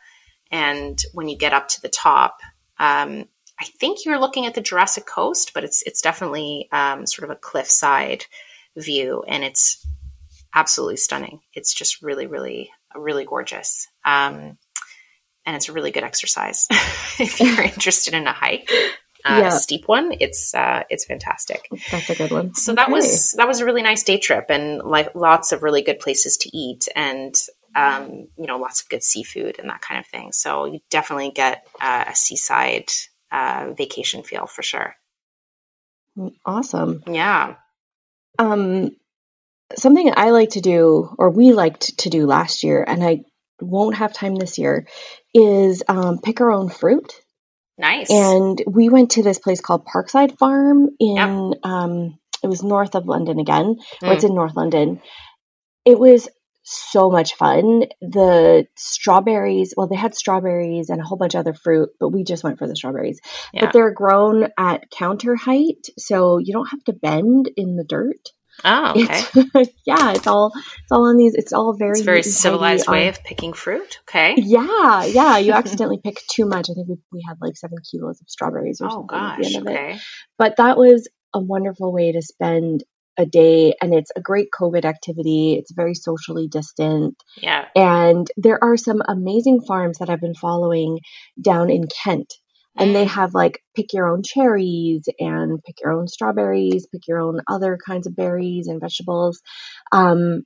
And 0.50 1.00
when 1.12 1.28
you 1.28 1.37
get 1.37 1.52
up 1.52 1.69
to 1.69 1.83
the 1.83 1.88
top, 1.88 2.38
um, 2.78 3.26
I 3.61 3.64
think 3.64 4.04
you're 4.04 4.19
looking 4.19 4.47
at 4.47 4.54
the 4.54 4.61
Jurassic 4.61 5.07
Coast, 5.07 5.52
but 5.54 5.64
it's 5.64 5.83
it's 5.83 6.02
definitely 6.02 6.69
um, 6.73 7.07
sort 7.07 7.31
of 7.31 7.37
a 7.37 7.38
cliffside 7.38 8.25
view, 8.76 9.23
and 9.26 9.45
it's 9.45 9.87
absolutely 10.54 10.97
stunning. 10.97 11.40
It's 11.52 11.73
just 11.73 12.02
really, 12.02 12.26
really, 12.26 12.71
really 12.95 13.25
gorgeous, 13.25 13.88
um, 14.04 14.59
and 15.47 15.57
it's 15.57 15.69
a 15.69 15.73
really 15.73 15.93
good 15.93 16.02
exercise 16.02 16.66
if 17.19 17.40
you're 17.40 17.62
interested 17.62 18.14
in 18.14 18.26
a 18.26 18.33
hike. 18.33 18.71
Uh, 19.26 19.40
yeah. 19.45 19.49
steep 19.50 19.88
one. 19.88 20.12
It's 20.21 20.54
uh, 20.54 20.83
it's 20.90 21.07
fantastic. 21.07 21.66
That's 21.90 22.11
a 22.11 22.14
good 22.14 22.31
one. 22.31 22.54
So 22.54 22.73
okay. 22.73 22.83
that 22.83 22.90
was 22.90 23.33
that 23.38 23.49
was 23.49 23.61
a 23.61 23.64
really 23.64 23.83
nice 23.83 24.02
day 24.02 24.19
trip, 24.19 24.47
and 24.50 24.83
like 24.83 25.14
lots 25.14 25.52
of 25.52 25.62
really 25.62 25.83
good 25.83 26.00
places 26.00 26.37
to 26.38 26.54
eat, 26.54 26.88
and 26.95 27.35
um, 27.75 28.28
you 28.37 28.47
know 28.47 28.59
lots 28.59 28.83
of 28.83 28.88
good 28.88 29.02
seafood 29.02 29.59
and 29.59 29.69
that 29.71 29.81
kind 29.81 30.00
of 30.00 30.07
thing. 30.07 30.33
So 30.33 30.66
you 30.66 30.81
definitely 30.90 31.31
get 31.31 31.66
uh, 31.81 32.04
a 32.09 32.14
seaside 32.14 32.88
uh, 33.33 33.73
vacation 33.76 34.23
feel 34.23 34.47
for 34.47 34.62
sure. 34.62 34.95
Awesome. 36.45 37.02
Yeah. 37.07 37.57
Um, 38.38 38.97
something 39.76 40.12
I 40.16 40.31
like 40.31 40.50
to 40.50 40.61
do, 40.61 41.14
or 41.19 41.31
we 41.31 41.52
liked 41.52 41.99
to 41.99 42.11
do 42.11 42.26
last 42.26 42.62
year, 42.62 42.85
and 42.87 43.02
I 43.02 43.25
won't 43.61 43.97
have 43.97 44.12
time 44.12 44.37
this 44.37 44.59
year, 44.59 44.87
is 45.33 45.83
um, 45.88 46.19
pick 46.19 46.40
our 46.40 46.50
own 46.50 46.69
fruit. 46.69 47.12
Nice. 47.76 48.11
And 48.11 48.62
we 48.66 48.88
went 48.88 49.12
to 49.12 49.23
this 49.23 49.38
place 49.38 49.61
called 49.61 49.87
Parkside 49.87 50.38
Farm 50.38 50.90
in, 51.00 51.16
yep. 51.16 51.59
um, 51.64 52.19
it 52.43 52.47
was 52.47 52.62
north 52.62 52.95
of 52.95 53.07
London 53.07 53.40
again, 53.40 53.76
mm. 54.02 54.09
or 54.09 54.12
it's 54.12 54.25
in 54.25 54.35
North 54.35 54.54
London. 54.54 55.00
It 55.85 55.99
was 55.99 56.28
so 56.64 57.11
much 57.11 57.35
fun. 57.35 57.85
The 58.00 58.66
strawberries, 58.75 59.75
well, 59.76 59.87
they 59.87 59.97
had 59.97 60.14
strawberries 60.14 60.88
and 60.88 61.00
a 61.00 61.04
whole 61.04 61.18
bunch 61.18 61.35
of 61.35 61.40
other 61.40 61.54
fruit, 61.54 61.90
but 62.00 62.09
we 62.09 62.25
just 62.25 62.42
went 62.42 62.59
for 62.59 62.66
the 62.66 62.75
strawberries. 62.75 63.21
Yeah. 63.52 63.66
But 63.66 63.73
they're 63.73 63.92
grown 63.92 64.49
at 64.59 64.90
counter 64.90 65.37
height, 65.37 65.87
so 65.99 66.38
you 66.38 66.52
don't 66.52 66.71
have 66.71 66.83
to 66.85 66.92
bend 66.92 67.50
in 67.56 67.76
the 67.76 67.85
dirt. 67.85 68.30
Oh, 68.64 68.92
okay. 68.92 69.25
It's, 69.35 69.73
yeah, 69.87 70.12
it's 70.12 70.26
all 70.26 70.52
it's 70.54 70.92
all 70.92 71.09
on 71.09 71.16
these. 71.16 71.35
It's 71.35 71.52
all 71.52 71.75
very 71.76 71.92
it's 71.92 72.02
very 72.02 72.23
civilized 72.23 72.88
way 72.88 73.04
on, 73.04 73.09
of 73.09 73.25
picking 73.25 73.52
fruit. 73.52 73.99
Okay. 74.09 74.35
Yeah, 74.38 75.04
yeah. 75.04 75.38
You 75.38 75.52
accidentally 75.54 76.00
pick 76.02 76.21
too 76.30 76.47
much. 76.47 76.71
I 76.71 76.75
think 76.75 76.88
we, 76.88 76.97
we 77.12 77.25
had 77.26 77.37
like 77.40 77.56
seven 77.56 77.78
kilos 77.90 78.21
of 78.21 78.28
strawberries 78.28 78.80
or 78.80 78.87
oh, 78.87 78.90
something 78.90 79.06
gosh, 79.09 79.38
at 79.38 79.42
the 79.42 79.56
end 79.56 79.56
of 79.56 79.73
okay. 79.73 79.94
it. 79.94 80.00
But 80.38 80.56
that 80.59 80.76
was 80.76 81.09
a 81.35 81.40
wonderful 81.40 81.92
way 81.92 82.12
to 82.12 82.23
spend 82.23 82.85
a 83.16 83.26
day 83.26 83.75
and 83.80 83.94
it's 83.94 84.11
a 84.16 84.21
great 84.21 84.49
COVID 84.50 84.85
activity. 84.85 85.54
It's 85.54 85.73
very 85.73 85.94
socially 85.94 86.49
distant. 86.49 87.16
Yeah. 87.37 87.66
And 87.75 88.26
there 88.37 88.62
are 88.62 88.76
some 88.76 89.02
amazing 89.06 89.62
farms 89.62 89.99
that 89.99 90.11
I've 90.11 90.21
been 90.21 90.35
following 90.35 91.00
down 91.40 91.71
in 91.71 91.87
Kent. 92.04 92.35
And 92.76 92.92
they 92.92 93.04
have 93.04 93.35
like 93.35 93.61
pick 93.76 93.92
your 93.92 94.09
own 94.09 94.25
cherries 94.25 95.04
and 95.21 95.62
pick 95.62 95.76
your 95.80 95.92
own 95.92 96.09
strawberries, 96.09 96.88
pick 96.90 97.06
your 97.06 97.21
own 97.21 97.40
other 97.49 97.78
kinds 97.78 98.09
of 98.09 98.16
berries 98.16 98.66
and 98.66 98.80
vegetables. 98.80 99.40
Um, 99.92 100.42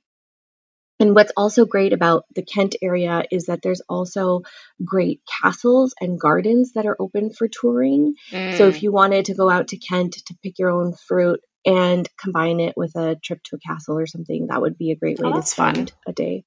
and 0.99 1.15
what's 1.15 1.31
also 1.37 1.65
great 1.65 1.93
about 1.93 2.25
the 2.35 2.43
Kent 2.43 2.75
area 2.81 3.23
is 3.31 3.45
that 3.45 3.61
there's 3.63 3.81
also 3.87 4.41
great 4.83 5.21
castles 5.41 5.93
and 6.01 6.19
gardens 6.19 6.73
that 6.73 6.85
are 6.85 6.97
open 6.99 7.31
for 7.31 7.47
touring. 7.47 8.15
Mm. 8.31 8.57
So 8.57 8.67
if 8.67 8.79
mm. 8.79 8.81
you 8.83 8.91
wanted 8.91 9.25
to 9.25 9.33
go 9.33 9.49
out 9.49 9.69
to 9.69 9.77
Kent 9.77 10.13
to 10.27 10.35
pick 10.43 10.59
your 10.59 10.69
own 10.69 10.93
fruit, 11.07 11.39
and 11.65 12.07
combine 12.17 12.59
it 12.59 12.75
with 12.77 12.95
a 12.95 13.15
trip 13.23 13.41
to 13.43 13.55
a 13.55 13.59
castle 13.59 13.97
or 13.97 14.07
something. 14.07 14.47
That 14.47 14.61
would 14.61 14.77
be 14.77 14.91
a 14.91 14.95
great 14.95 15.19
way 15.19 15.31
oh, 15.31 15.41
to 15.41 15.45
spend 15.45 15.89
fun. 15.91 15.99
a 16.07 16.13
day. 16.13 16.45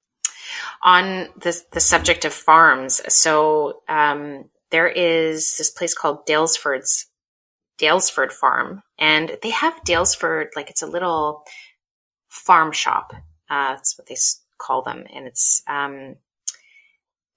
On 0.82 1.28
the 1.38 1.60
the 1.72 1.80
subject 1.80 2.24
of 2.24 2.32
farms, 2.32 3.00
so 3.08 3.82
um, 3.88 4.50
there 4.70 4.88
is 4.88 5.56
this 5.56 5.70
place 5.70 5.94
called 5.94 6.26
Daylesford's 6.26 7.06
Daylesford 7.78 8.32
Farm, 8.32 8.82
and 8.98 9.36
they 9.42 9.50
have 9.50 9.74
Daylesford 9.86 10.48
like 10.56 10.70
it's 10.70 10.82
a 10.82 10.86
little 10.86 11.44
farm 12.28 12.72
shop. 12.72 13.12
Uh, 13.48 13.74
that's 13.74 13.96
what 13.96 14.08
they 14.08 14.16
call 14.58 14.82
them, 14.82 15.04
and 15.14 15.26
it's 15.26 15.62
um, 15.68 16.16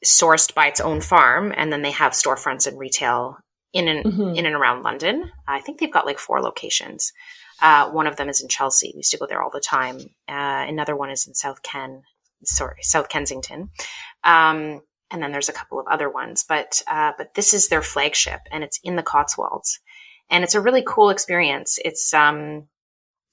sourced 0.03 0.53
by 0.53 0.67
its 0.67 0.79
own 0.79 1.01
farm, 1.01 1.53
and 1.55 1.72
then 1.72 1.82
they 1.82 1.91
have 1.91 2.13
storefronts 2.13 2.67
and 2.67 2.79
retail 2.79 3.38
in 3.74 3.88
and 3.88 4.05
mm-hmm. 4.05 4.36
in 4.36 4.46
and 4.46 4.55
around 4.55 4.84
London. 4.84 5.29
I 5.48 5.60
think 5.60 5.79
they've 5.79 5.91
got 5.91 6.05
like 6.05 6.20
four 6.20 6.41
locations. 6.41 7.12
Uh, 7.62 7.90
one 7.90 8.08
of 8.08 8.18
them 8.18 8.30
is 8.30 8.42
in 8.42 8.50
Chelsea. 8.50 8.92
We 8.94 9.00
used 9.00 9.12
to 9.12 9.18
go 9.18 9.28
there 9.28 9.42
all 9.42 9.52
the 9.52 9.60
time. 9.60 9.98
Uh, 10.28 10.66
another 10.68 10.96
one 10.96 11.10
is 11.10 11.28
in 11.28 11.34
South 11.34 11.62
Ken, 11.64 12.04
sorry, 12.44 12.78
South 12.82 13.10
Kensington. 13.10 13.70
Um, 14.24 14.82
and 15.12 15.22
then 15.22 15.32
there's 15.32 15.50
a 15.50 15.54
couple 15.54 15.80
of 15.80 15.88
other 15.88 16.10
ones, 16.10 16.46
but 16.48 16.82
uh, 16.88 17.14
but 17.18 17.34
this 17.36 17.54
is 17.54 17.70
their 17.70 17.82
flagship, 17.82 18.42
and 18.52 18.64
it's 18.64 18.80
in 18.84 18.96
the 18.96 19.04
Cotswolds, 19.04 19.80
and 20.30 20.44
it's 20.44 20.56
a 20.56 20.62
really 20.62 20.84
cool 20.86 21.10
experience. 21.10 21.80
It's 21.84 22.14
um, 22.14 22.68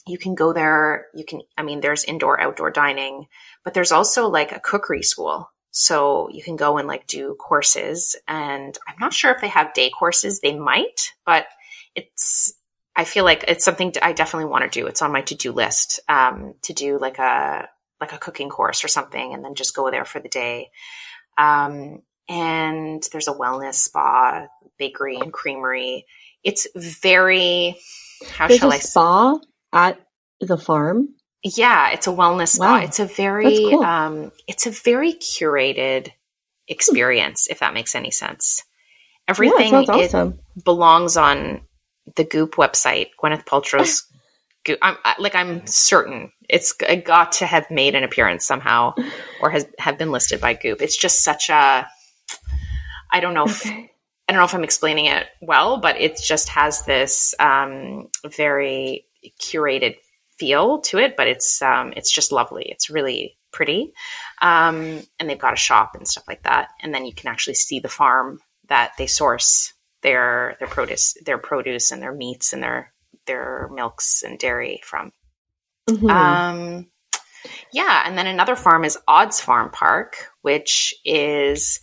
you 0.06 0.18
can 0.18 0.34
go 0.34 0.52
there. 0.52 1.06
You 1.14 1.24
can, 1.24 1.40
I 1.56 1.62
mean, 1.62 1.80
there's 1.80 2.04
indoor 2.04 2.40
outdoor 2.40 2.70
dining, 2.70 3.26
but 3.64 3.74
there's 3.74 3.92
also 3.92 4.28
like 4.28 4.52
a 4.52 4.60
cookery 4.60 5.02
school. 5.02 5.48
So 5.70 6.28
you 6.30 6.42
can 6.42 6.56
go 6.56 6.76
and 6.76 6.86
like 6.86 7.06
do 7.06 7.34
courses, 7.40 8.16
and 8.28 8.76
I'm 8.86 8.96
not 9.00 9.14
sure 9.14 9.32
if 9.32 9.40
they 9.40 9.48
have 9.48 9.74
day 9.74 9.90
courses. 9.90 10.40
They 10.40 10.54
might, 10.54 11.12
but 11.24 11.46
it's 11.94 12.52
I 12.94 13.04
feel 13.04 13.24
like 13.24 13.44
it's 13.48 13.64
something 13.64 13.94
I 14.02 14.12
definitely 14.12 14.50
want 14.50 14.70
to 14.70 14.80
do. 14.80 14.86
It's 14.86 15.02
on 15.02 15.12
my 15.12 15.22
to 15.22 15.34
do 15.34 15.52
list 15.52 16.00
um, 16.08 16.54
to 16.62 16.72
do 16.72 16.98
like 16.98 17.18
a 17.18 17.68
like 18.00 18.12
a 18.12 18.18
cooking 18.18 18.50
course 18.50 18.84
or 18.84 18.88
something, 18.88 19.32
and 19.32 19.44
then 19.44 19.54
just 19.54 19.74
go 19.74 19.90
there 19.90 20.04
for 20.04 20.20
the 20.20 20.28
day. 20.28 20.70
Um, 21.38 22.02
and 22.28 23.02
there's 23.12 23.28
a 23.28 23.32
wellness 23.32 23.74
spa, 23.74 24.46
bakery, 24.78 25.16
and 25.16 25.32
creamery. 25.32 26.06
It's 26.44 26.66
very 26.74 27.76
how 28.30 28.48
there's 28.48 28.60
shall 28.60 28.72
I 28.72 28.78
spa 28.78 29.38
at 29.72 30.00
the 30.40 30.58
farm? 30.58 31.14
Yeah, 31.42 31.90
it's 31.90 32.06
a 32.06 32.10
wellness 32.10 32.48
spa. 32.48 32.74
Wow. 32.74 32.84
It's 32.84 33.00
a 33.00 33.06
very 33.06 33.70
cool. 33.70 33.82
um, 33.82 34.32
it's 34.46 34.66
a 34.66 34.70
very 34.70 35.14
curated 35.14 36.10
experience, 36.68 37.48
if 37.48 37.60
that 37.60 37.74
makes 37.74 37.94
any 37.94 38.10
sense. 38.10 38.62
Everything 39.28 39.72
yeah, 39.72 39.84
awesome. 39.88 40.40
belongs 40.64 41.16
on 41.16 41.62
the 42.16 42.24
Goop 42.24 42.56
website, 42.56 43.08
Gwyneth 43.22 43.44
Paltrow's 43.44 44.06
Goop. 44.64 44.78
I'm 44.82 44.96
like 45.18 45.34
I'm 45.34 45.66
certain 45.66 46.32
it's 46.48 46.72
got 46.72 47.32
to 47.32 47.46
have 47.46 47.70
made 47.70 47.94
an 47.94 48.04
appearance 48.04 48.44
somehow, 48.44 48.94
or 49.40 49.50
has 49.50 49.66
have 49.78 49.98
been 49.98 50.10
listed 50.10 50.40
by 50.40 50.54
Goop. 50.54 50.82
It's 50.82 50.96
just 50.96 51.24
such 51.24 51.48
a 51.48 51.88
I 53.12 53.20
don't 53.20 53.34
know. 53.34 53.44
If, 53.44 53.66
okay. 53.66 53.90
I 54.28 54.32
don't 54.32 54.40
know 54.40 54.44
if 54.44 54.54
I'm 54.54 54.64
explaining 54.64 55.06
it 55.06 55.26
well, 55.40 55.78
but 55.78 56.00
it 56.00 56.20
just 56.22 56.48
has 56.50 56.84
this 56.84 57.34
um, 57.38 58.08
very 58.26 59.06
curated 59.40 59.96
feel 60.38 60.80
to 60.82 60.98
it. 60.98 61.16
But 61.16 61.28
it's 61.28 61.60
um, 61.62 61.92
it's 61.96 62.10
just 62.10 62.32
lovely. 62.32 62.64
It's 62.66 62.90
really 62.90 63.36
pretty, 63.52 63.92
um, 64.40 65.02
and 65.18 65.28
they've 65.28 65.38
got 65.38 65.52
a 65.52 65.56
shop 65.56 65.94
and 65.94 66.06
stuff 66.08 66.24
like 66.28 66.42
that. 66.44 66.68
And 66.82 66.94
then 66.94 67.04
you 67.04 67.14
can 67.14 67.28
actually 67.30 67.54
see 67.54 67.80
the 67.80 67.88
farm 67.88 68.40
that 68.68 68.92
they 68.98 69.06
source 69.06 69.72
their 70.02 70.56
their 70.58 70.68
produce 70.68 71.16
their 71.24 71.38
produce 71.38 71.90
and 71.90 72.02
their 72.02 72.14
meats 72.14 72.52
and 72.52 72.62
their 72.62 72.92
their 73.26 73.68
milks 73.72 74.22
and 74.22 74.38
dairy 74.38 74.80
from. 74.84 75.12
Mm-hmm. 75.88 76.10
Um, 76.10 76.86
yeah, 77.72 78.02
and 78.06 78.16
then 78.16 78.26
another 78.26 78.56
farm 78.56 78.84
is 78.84 78.98
Odds 79.08 79.40
Farm 79.40 79.70
Park, 79.70 80.28
which 80.42 80.94
is 81.04 81.80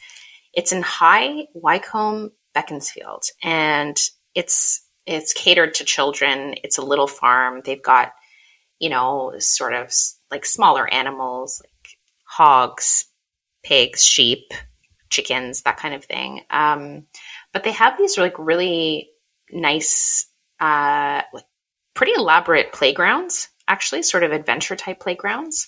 it's 0.53 0.71
in 0.71 0.81
High 0.81 1.47
Wycombe, 1.53 2.31
Beaconsfield, 2.53 3.23
and 3.43 3.97
it's 4.35 4.85
it's 5.05 5.33
catered 5.33 5.75
to 5.75 5.85
children. 5.85 6.55
It's 6.63 6.77
a 6.77 6.85
little 6.85 7.07
farm. 7.07 7.61
They've 7.63 7.81
got 7.81 8.11
you 8.79 8.89
know 8.89 9.33
sort 9.39 9.73
of 9.73 9.91
like 10.31 10.45
smaller 10.45 10.91
animals 10.91 11.61
like 11.63 11.89
hogs, 12.25 13.05
pigs, 13.63 14.03
sheep, 14.03 14.53
chickens, 15.09 15.63
that 15.63 15.77
kind 15.77 15.93
of 15.93 16.05
thing. 16.05 16.41
Um, 16.49 17.05
but 17.53 17.63
they 17.63 17.71
have 17.71 17.97
these 17.97 18.17
like 18.17 18.37
really 18.37 19.09
nice, 19.51 20.27
uh, 20.59 21.21
like 21.33 21.45
pretty 21.93 22.13
elaborate 22.15 22.71
playgrounds, 22.71 23.49
actually, 23.67 24.03
sort 24.03 24.23
of 24.23 24.31
adventure 24.31 24.75
type 24.75 24.99
playgrounds. 24.99 25.67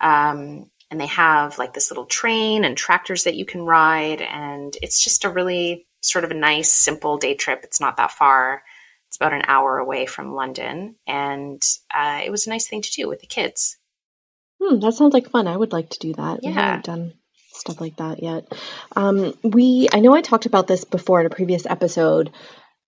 Um, 0.00 0.70
and 0.90 1.00
they 1.00 1.06
have 1.06 1.58
like 1.58 1.72
this 1.72 1.90
little 1.90 2.04
train 2.04 2.64
and 2.64 2.76
tractors 2.76 3.24
that 3.24 3.34
you 3.34 3.46
can 3.46 3.62
ride. 3.62 4.20
And 4.20 4.76
it's 4.82 5.02
just 5.02 5.24
a 5.24 5.30
really 5.30 5.86
sort 6.02 6.24
of 6.24 6.30
a 6.30 6.34
nice, 6.34 6.70
simple 6.70 7.16
day 7.16 7.34
trip. 7.34 7.60
It's 7.62 7.80
not 7.80 7.96
that 7.96 8.12
far. 8.12 8.62
It's 9.08 9.16
about 9.16 9.32
an 9.32 9.42
hour 9.46 9.78
away 9.78 10.06
from 10.06 10.34
London. 10.34 10.96
And 11.06 11.62
uh, 11.94 12.20
it 12.24 12.30
was 12.30 12.46
a 12.46 12.50
nice 12.50 12.66
thing 12.66 12.82
to 12.82 12.90
do 12.90 13.08
with 13.08 13.20
the 13.20 13.26
kids. 13.26 13.78
Hmm, 14.60 14.80
that 14.80 14.92
sounds 14.92 15.14
like 15.14 15.30
fun. 15.30 15.46
I 15.46 15.56
would 15.56 15.72
like 15.72 15.90
to 15.90 15.98
do 15.98 16.12
that. 16.14 16.40
Yeah. 16.42 16.80
done 16.82 17.14
stuff 17.52 17.80
like 17.80 17.96
that 17.96 18.22
yet. 18.22 18.52
Um, 18.96 19.34
we, 19.42 19.88
I 19.92 20.00
know 20.00 20.14
I 20.14 20.20
talked 20.20 20.46
about 20.46 20.66
this 20.66 20.84
before 20.84 21.20
in 21.20 21.26
a 21.26 21.30
previous 21.30 21.66
episode. 21.66 22.32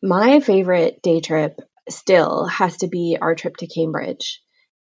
My 0.03 0.41
favorite 0.41 1.01
day 1.03 1.21
trip 1.21 1.61
still 1.89 2.47
has 2.47 2.79
to 2.79 2.89
be 2.89 3.19
our 3.21 3.35
trip 3.35 3.57
to 3.59 3.67
Cambridge. 3.67 4.41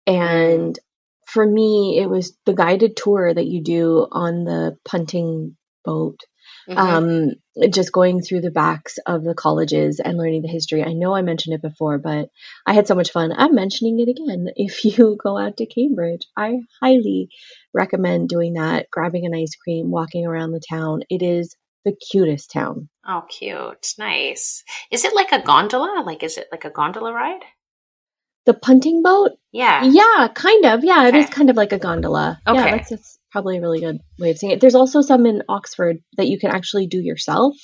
And 0.06 0.78
for 1.26 1.45
me, 1.45 1.99
it 2.00 2.09
was 2.09 2.37
the 2.47 2.54
guided 2.54 2.97
tour 2.97 3.33
that 3.33 3.47
you 3.47 3.62
do 3.62 4.06
on 4.11 4.45
the 4.45 4.76
punting 4.85 5.56
boat. 5.85 6.21
Mm-hmm. 6.68 6.78
Um, 6.78 7.70
just 7.70 7.92
going 7.92 8.23
through 8.23 8.40
the 8.40 8.50
backs 8.50 8.99
of 9.06 9.23
the 9.23 9.35
colleges 9.35 10.00
and 10.00 10.18
learning 10.18 10.42
the 10.42 10.49
history. 10.49 10.82
I 10.82 10.92
know 10.92 11.14
I 11.14 11.23
mentioned 11.23 11.54
it 11.54 11.62
before, 11.62 11.99
but 11.99 12.28
I 12.66 12.75
had 12.75 12.87
so 12.87 12.94
much 12.94 13.12
fun. 13.12 13.32
I'm 13.37 13.54
mentioning 13.54 14.00
it 14.00 14.08
again. 14.08 14.49
If 14.56 14.85
you 14.85 15.16
go 15.23 15.38
out 15.38 15.58
to 15.58 15.66
Cambridge, 15.66 16.26
I 16.37 16.58
highly 16.82 17.28
recommend 17.73 18.28
doing 18.28 18.54
that, 18.54 18.88
grabbing 18.90 19.26
an 19.26 19.35
ice 19.35 19.54
cream, 19.54 19.90
walking 19.90 20.26
around 20.26 20.52
the 20.52 20.62
town. 20.68 21.02
It 21.08 21.23
is 21.23 21.54
the 21.85 21.94
cutest 22.11 22.50
town. 22.50 22.88
Oh, 23.06 23.23
cute. 23.28 23.94
Nice. 23.96 24.64
Is 24.90 25.04
it 25.04 25.14
like 25.14 25.30
a 25.30 25.42
gondola? 25.42 26.02
Like, 26.04 26.25
is 26.25 26.37
it 26.37 26.49
like 26.50 26.64
a 26.64 26.70
gondola 26.70 27.12
ride? 27.12 27.44
The 28.47 28.55
punting 28.55 29.03
boat? 29.03 29.33
Yeah. 29.53 29.85
Yeah, 29.85 30.29
kind 30.35 30.65
of. 30.67 30.85
Yeah, 30.85 31.09
okay. 31.09 31.09
it 31.09 31.15
is 31.17 31.31
kind 31.31 31.50
of 31.50 31.57
like 31.57 31.73
a 31.73 31.79
gondola. 31.79 32.41
Okay. 32.47 32.59
Yeah, 32.59 32.76
that's, 32.76 32.91
that's 32.91 33.19
probably 33.33 33.59
a 33.59 33.61
really 33.61 33.81
good 33.81 33.99
way 34.19 34.31
of 34.31 34.38
saying 34.38 34.53
it. 34.53 34.61
There's 34.61 34.75
also 34.75 35.00
some 35.03 35.26
in 35.26 35.43
Oxford 35.49 35.99
that 36.17 36.29
you 36.29 36.38
can 36.38 36.50
actually 36.50 36.87
do 36.87 37.00
yourself, 37.00 37.55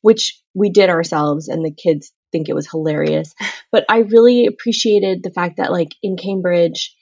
which 0.00 0.38
we 0.54 0.70
did 0.70 0.90
ourselves, 0.90 1.48
and 1.48 1.64
the 1.64 1.72
kids 1.72 2.12
think 2.32 2.48
it 2.48 2.54
was 2.54 2.68
hilarious. 2.68 3.34
But 3.70 3.86
I 3.88 4.00
really 4.00 4.44
appreciated 4.44 5.22
the 5.22 5.30
fact 5.30 5.56
that, 5.56 5.72
like, 5.72 5.94
in 6.02 6.18
Cambridge, 6.18 6.94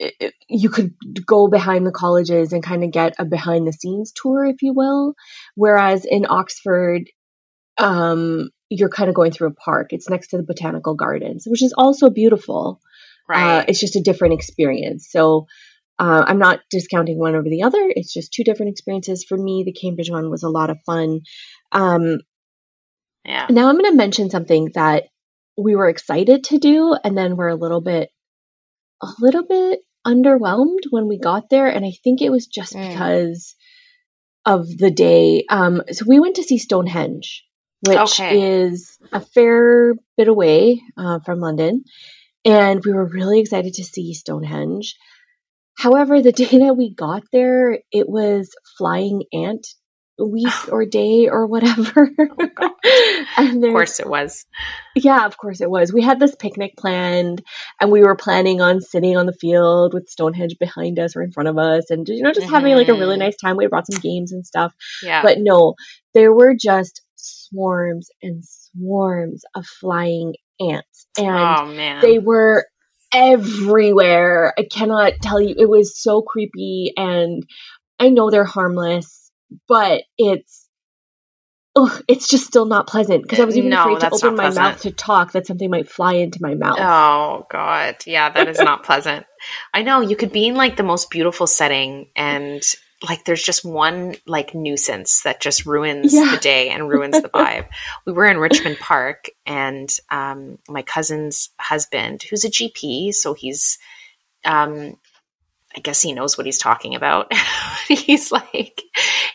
it, 0.00 0.34
you 0.48 0.68
could 0.68 0.94
go 1.24 1.46
behind 1.46 1.86
the 1.86 1.92
colleges 1.92 2.52
and 2.52 2.60
kind 2.60 2.82
of 2.82 2.90
get 2.90 3.14
a 3.20 3.24
behind 3.24 3.68
the 3.68 3.72
scenes 3.72 4.12
tour, 4.12 4.44
if 4.46 4.62
you 4.62 4.72
will. 4.74 5.14
Whereas 5.54 6.04
in 6.04 6.26
Oxford, 6.28 7.02
um, 7.78 8.50
you're 8.68 8.88
kind 8.88 9.08
of 9.08 9.14
going 9.14 9.32
through 9.32 9.48
a 9.48 9.54
park. 9.54 9.92
It's 9.92 10.08
next 10.08 10.28
to 10.28 10.36
the 10.36 10.42
botanical 10.42 10.94
gardens, 10.94 11.44
which 11.46 11.62
is 11.62 11.74
also 11.76 12.10
beautiful. 12.10 12.80
Right. 13.28 13.58
Uh, 13.58 13.64
it's 13.68 13.80
just 13.80 13.96
a 13.96 14.02
different 14.02 14.34
experience. 14.34 15.08
So 15.10 15.46
uh, 15.98 16.24
I'm 16.26 16.38
not 16.38 16.60
discounting 16.70 17.18
one 17.18 17.34
over 17.34 17.48
the 17.48 17.62
other. 17.62 17.78
It's 17.94 18.12
just 18.12 18.32
two 18.32 18.44
different 18.44 18.72
experiences. 18.72 19.24
For 19.28 19.36
me, 19.36 19.64
the 19.64 19.72
Cambridge 19.72 20.10
one 20.10 20.30
was 20.30 20.42
a 20.42 20.48
lot 20.48 20.70
of 20.70 20.78
fun. 20.86 21.20
Um, 21.72 22.20
yeah. 23.24 23.46
Now 23.50 23.68
I'm 23.68 23.76
going 23.76 23.90
to 23.90 23.96
mention 23.96 24.30
something 24.30 24.70
that 24.74 25.04
we 25.58 25.76
were 25.76 25.88
excited 25.88 26.44
to 26.44 26.58
do, 26.58 26.96
and 27.04 27.16
then 27.16 27.36
we're 27.36 27.48
a 27.48 27.54
little 27.54 27.82
bit, 27.82 28.08
a 29.02 29.08
little 29.20 29.44
bit 29.46 29.80
underwhelmed 30.06 30.84
when 30.90 31.06
we 31.06 31.18
got 31.18 31.50
there, 31.50 31.66
and 31.68 31.84
I 31.84 31.92
think 32.02 32.22
it 32.22 32.30
was 32.30 32.46
just 32.46 32.72
mm. 32.72 32.88
because 32.88 33.54
of 34.46 34.66
the 34.68 34.90
day. 34.90 35.44
Um, 35.48 35.82
so 35.92 36.06
we 36.08 36.18
went 36.18 36.36
to 36.36 36.42
see 36.42 36.58
Stonehenge, 36.58 37.44
which 37.86 38.20
okay. 38.20 38.62
is 38.62 38.98
a 39.12 39.20
fair 39.20 39.94
bit 40.16 40.28
away 40.28 40.82
uh, 40.96 41.20
from 41.20 41.40
London, 41.40 41.84
and 42.44 42.84
we 42.84 42.92
were 42.92 43.06
really 43.06 43.40
excited 43.40 43.74
to 43.74 43.84
see 43.84 44.14
Stonehenge. 44.14 44.96
However, 45.76 46.20
the 46.20 46.32
day 46.42 46.58
that 46.58 46.76
we 46.76 46.94
got 46.94 47.22
there, 47.32 47.78
it 47.92 48.08
was 48.08 48.50
flying 48.76 49.24
ant 49.32 49.66
week 50.24 50.52
or 50.72 50.84
day 50.84 51.28
or 51.28 51.46
whatever. 51.46 52.10
Oh, 52.18 52.70
and 53.36 53.64
of 53.64 53.70
course 53.70 54.00
it 54.00 54.08
was. 54.08 54.46
Yeah, 54.94 55.26
of 55.26 55.36
course 55.36 55.60
it 55.60 55.70
was. 55.70 55.92
We 55.92 56.02
had 56.02 56.20
this 56.20 56.34
picnic 56.34 56.76
planned 56.76 57.42
and 57.80 57.90
we 57.90 58.02
were 58.02 58.16
planning 58.16 58.60
on 58.60 58.80
sitting 58.80 59.16
on 59.16 59.26
the 59.26 59.32
field 59.32 59.94
with 59.94 60.08
Stonehenge 60.08 60.56
behind 60.58 60.98
us 60.98 61.16
or 61.16 61.22
in 61.22 61.32
front 61.32 61.48
of 61.48 61.58
us 61.58 61.90
and 61.90 62.08
you 62.08 62.22
know 62.22 62.32
just 62.32 62.46
mm-hmm. 62.46 62.54
having 62.54 62.74
like 62.74 62.88
a 62.88 62.94
really 62.94 63.14
mm-hmm. 63.14 63.20
nice 63.20 63.36
time. 63.36 63.56
We 63.56 63.66
brought 63.66 63.90
some 63.90 64.00
games 64.00 64.32
and 64.32 64.46
stuff. 64.46 64.74
Yeah. 65.02 65.22
But 65.22 65.38
no, 65.40 65.74
there 66.14 66.32
were 66.32 66.54
just 66.54 67.02
swarms 67.20 68.10
and 68.22 68.42
swarms 68.44 69.42
of 69.54 69.66
flying 69.66 70.34
ants. 70.60 71.06
And 71.18 71.28
oh, 71.28 72.00
they 72.00 72.18
were 72.18 72.66
everywhere. 73.12 74.54
I 74.58 74.64
cannot 74.70 75.14
tell 75.22 75.40
you. 75.40 75.54
It 75.56 75.68
was 75.68 76.00
so 76.00 76.22
creepy 76.22 76.92
and 76.96 77.44
I 77.98 78.08
know 78.08 78.30
they're 78.30 78.44
harmless, 78.44 79.30
but 79.68 80.02
it's 80.16 80.66
oh, 81.76 82.00
it's 82.08 82.28
just 82.28 82.46
still 82.46 82.66
not 82.66 82.86
pleasant 82.86 83.22
because 83.22 83.40
I 83.40 83.44
was 83.44 83.56
even 83.56 83.70
no, 83.70 83.80
afraid 83.80 84.00
to 84.00 84.10
open 84.14 84.36
my 84.36 84.50
mouth 84.50 84.82
to 84.82 84.90
talk 84.90 85.32
that 85.32 85.46
something 85.46 85.70
might 85.70 85.88
fly 85.88 86.14
into 86.14 86.38
my 86.40 86.54
mouth. 86.54 86.78
Oh 86.80 87.46
god. 87.50 87.96
Yeah, 88.06 88.30
that 88.30 88.48
is 88.48 88.58
not 88.58 88.84
pleasant. 88.84 89.26
I 89.72 89.82
know 89.82 90.00
you 90.00 90.16
could 90.16 90.32
be 90.32 90.46
in 90.46 90.54
like 90.54 90.76
the 90.76 90.82
most 90.82 91.10
beautiful 91.10 91.46
setting 91.46 92.08
and 92.16 92.62
like 93.08 93.24
there's 93.24 93.42
just 93.42 93.64
one 93.64 94.14
like 94.26 94.54
nuisance 94.54 95.22
that 95.22 95.40
just 95.40 95.64
ruins 95.64 96.12
yeah. 96.12 96.32
the 96.32 96.40
day 96.40 96.68
and 96.68 96.88
ruins 96.88 97.20
the 97.20 97.28
vibe. 97.28 97.68
we 98.06 98.12
were 98.12 98.26
in 98.26 98.38
Richmond 98.38 98.78
Park 98.78 99.30
and 99.46 99.90
um, 100.10 100.58
my 100.68 100.82
cousin's 100.82 101.50
husband, 101.58 102.22
who's 102.22 102.44
a 102.44 102.50
GP, 102.50 103.14
so 103.14 103.32
he's 103.34 103.78
um, 104.44 104.96
I 105.76 105.80
guess 105.80 106.02
he 106.02 106.12
knows 106.12 106.36
what 106.36 106.46
he's 106.46 106.58
talking 106.58 106.94
about. 106.94 107.32
he's 107.88 108.30
like 108.30 108.82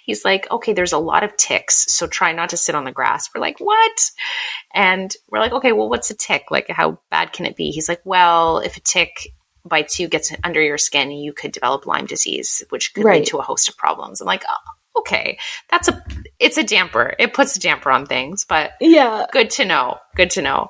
he's 0.06 0.24
like, 0.24 0.50
okay, 0.52 0.74
there's 0.74 0.94
a 0.94 1.00
lot 1.00 1.24
of 1.24 1.36
ticks, 1.36 1.92
so 1.92 2.08
try 2.08 2.34
not 2.34 2.50
to 2.50 2.58
sit 2.58 2.76
on 2.76 2.84
the 2.84 2.92
grass. 2.92 3.30
We're 3.34 3.42
like, 3.42 3.60
what? 3.60 4.12
And 4.74 5.16
we're 5.30 5.40
like, 5.40 5.54
okay, 5.54 5.72
well, 5.72 5.90
what's 5.90 6.12
a 6.12 6.16
tick? 6.16 6.52
Like, 6.52 6.70
how 6.70 7.00
bad 7.10 7.34
can 7.34 7.46
it 7.46 7.56
be? 7.56 7.72
He's 7.72 7.90
like, 7.90 8.02
well, 8.04 8.60
if 8.60 8.78
a 8.78 8.82
tick 8.82 9.34
bites 9.66 10.00
you, 10.00 10.08
gets 10.08 10.34
under 10.44 10.62
your 10.62 10.78
skin, 10.78 11.12
you 11.12 11.34
could 11.34 11.52
develop 11.52 11.86
Lyme 11.86 12.06
disease, 12.06 12.64
which 12.70 12.94
could 12.94 13.04
right. 13.04 13.20
lead 13.20 13.28
to 13.28 13.40
a 13.40 13.44
host 13.44 13.68
of 13.70 13.78
problems. 13.78 14.22
I'm 14.22 14.28
like, 14.28 14.44
oh, 14.48 15.00
okay, 15.00 15.38
that's 15.70 15.88
a, 15.88 16.04
it's 16.40 16.58
a 16.58 16.64
damper. 16.64 17.14
It 17.20 17.34
puts 17.34 17.56
a 17.56 17.60
damper 17.60 17.92
on 17.92 18.06
things, 18.06 18.46
but 18.46 18.74
yeah, 18.80 19.26
good 19.32 19.50
to 19.52 19.66
know. 19.66 19.98
Good 20.16 20.32
to 20.32 20.42
know. 20.42 20.70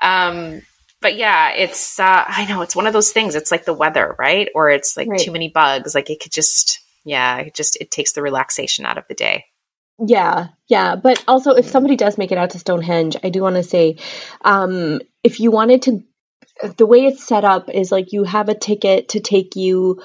Um, 0.00 0.62
but 1.00 1.16
yeah, 1.16 1.52
it's, 1.52 1.98
uh, 1.98 2.24
I 2.26 2.46
know 2.48 2.62
it's 2.62 2.76
one 2.76 2.86
of 2.86 2.92
those 2.92 3.12
things. 3.12 3.34
It's 3.34 3.50
like 3.50 3.64
the 3.64 3.72
weather, 3.74 4.14
right? 4.18 4.48
Or 4.54 4.70
it's 4.70 4.96
like 4.96 5.08
right. 5.08 5.20
too 5.20 5.32
many 5.32 5.48
bugs. 5.48 5.94
Like 5.94 6.10
it 6.10 6.20
could 6.20 6.32
just, 6.32 6.80
yeah, 7.04 7.38
it 7.38 7.54
just, 7.54 7.76
it 7.80 7.90
takes 7.90 8.12
the 8.12 8.22
relaxation 8.22 8.84
out 8.84 8.98
of 8.98 9.04
the 9.08 9.14
day. 9.14 9.46
Yeah, 10.04 10.48
yeah. 10.68 10.94
But 10.94 11.24
also, 11.26 11.52
if 11.52 11.66
somebody 11.66 11.96
does 11.96 12.18
make 12.18 12.30
it 12.30 12.38
out 12.38 12.50
to 12.50 12.58
Stonehenge, 12.58 13.16
I 13.24 13.30
do 13.30 13.42
want 13.42 13.56
to 13.56 13.64
say 13.64 13.96
um, 14.44 15.00
if 15.24 15.40
you 15.40 15.50
wanted 15.50 15.82
to 15.82 16.04
the 16.76 16.86
way 16.86 17.06
it's 17.06 17.26
set 17.26 17.44
up 17.44 17.70
is 17.70 17.92
like 17.92 18.12
you 18.12 18.24
have 18.24 18.48
a 18.48 18.54
ticket 18.54 19.10
to 19.10 19.20
take 19.20 19.56
you 19.56 20.00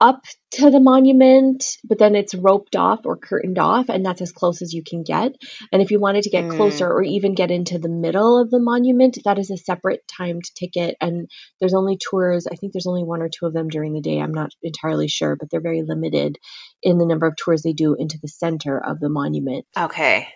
up 0.00 0.22
to 0.52 0.70
the 0.70 0.80
monument, 0.80 1.64
but 1.84 1.98
then 1.98 2.14
it's 2.14 2.34
roped 2.34 2.76
off 2.76 3.00
or 3.04 3.16
curtained 3.16 3.58
off, 3.58 3.88
and 3.88 4.06
that's 4.06 4.22
as 4.22 4.30
close 4.30 4.62
as 4.62 4.72
you 4.72 4.82
can 4.84 5.02
get. 5.02 5.32
And 5.72 5.82
if 5.82 5.90
you 5.90 5.98
wanted 5.98 6.22
to 6.22 6.30
get 6.30 6.44
mm. 6.44 6.56
closer 6.56 6.86
or 6.86 7.02
even 7.02 7.34
get 7.34 7.50
into 7.50 7.78
the 7.78 7.88
middle 7.88 8.40
of 8.40 8.50
the 8.50 8.60
monument, 8.60 9.18
that 9.24 9.38
is 9.38 9.50
a 9.50 9.56
separate 9.56 10.00
timed 10.16 10.44
ticket. 10.56 10.96
And 11.00 11.28
there's 11.58 11.74
only 11.74 11.98
tours, 11.98 12.46
I 12.46 12.54
think 12.54 12.72
there's 12.72 12.86
only 12.86 13.02
one 13.02 13.22
or 13.22 13.28
two 13.28 13.46
of 13.46 13.52
them 13.52 13.68
during 13.68 13.92
the 13.92 14.00
day. 14.00 14.20
I'm 14.20 14.34
not 14.34 14.50
entirely 14.62 15.08
sure, 15.08 15.36
but 15.36 15.50
they're 15.50 15.60
very 15.60 15.82
limited 15.82 16.38
in 16.82 16.98
the 16.98 17.06
number 17.06 17.26
of 17.26 17.36
tours 17.36 17.62
they 17.62 17.72
do 17.72 17.96
into 17.98 18.18
the 18.22 18.28
center 18.28 18.78
of 18.78 19.00
the 19.00 19.08
monument. 19.08 19.66
Okay, 19.76 20.28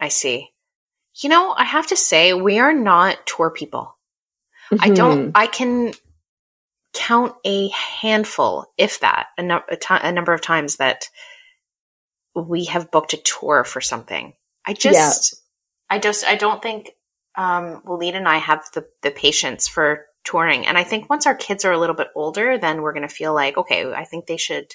I 0.00 0.08
see. 0.08 0.48
You 1.22 1.28
know, 1.28 1.52
I 1.52 1.64
have 1.64 1.88
to 1.88 1.96
say, 1.96 2.32
we 2.32 2.58
are 2.58 2.72
not 2.72 3.26
tour 3.26 3.50
people. 3.50 3.94
Mm-hmm. 4.72 4.90
I 4.90 4.94
don't, 4.94 5.18
mm-hmm. 5.18 5.30
I 5.34 5.46
can 5.46 5.92
count 6.94 7.34
a 7.44 7.68
handful, 7.68 8.72
if 8.78 9.00
that, 9.00 9.26
a, 9.36 9.42
no, 9.42 9.60
a, 9.70 9.76
t- 9.76 9.86
a 9.90 10.12
number 10.12 10.32
of 10.32 10.40
times 10.40 10.76
that 10.76 11.08
we 12.34 12.64
have 12.64 12.90
booked 12.90 13.12
a 13.12 13.18
tour 13.18 13.64
for 13.64 13.80
something. 13.80 14.32
I 14.66 14.72
just, 14.72 15.34
yeah. 15.34 15.96
I 15.96 15.98
just, 15.98 16.24
I 16.24 16.36
don't 16.36 16.62
think, 16.62 16.90
um, 17.36 17.82
Walid 17.84 18.14
and 18.14 18.26
I 18.28 18.38
have 18.38 18.64
the, 18.74 18.86
the 19.02 19.10
patience 19.10 19.68
for 19.68 20.06
touring. 20.24 20.66
And 20.66 20.78
I 20.78 20.84
think 20.84 21.10
once 21.10 21.26
our 21.26 21.34
kids 21.34 21.64
are 21.64 21.72
a 21.72 21.78
little 21.78 21.96
bit 21.96 22.08
older, 22.14 22.58
then 22.58 22.80
we're 22.80 22.92
going 22.92 23.08
to 23.08 23.14
feel 23.14 23.34
like, 23.34 23.56
okay, 23.58 23.92
I 23.92 24.04
think 24.04 24.26
they 24.26 24.36
should 24.36 24.74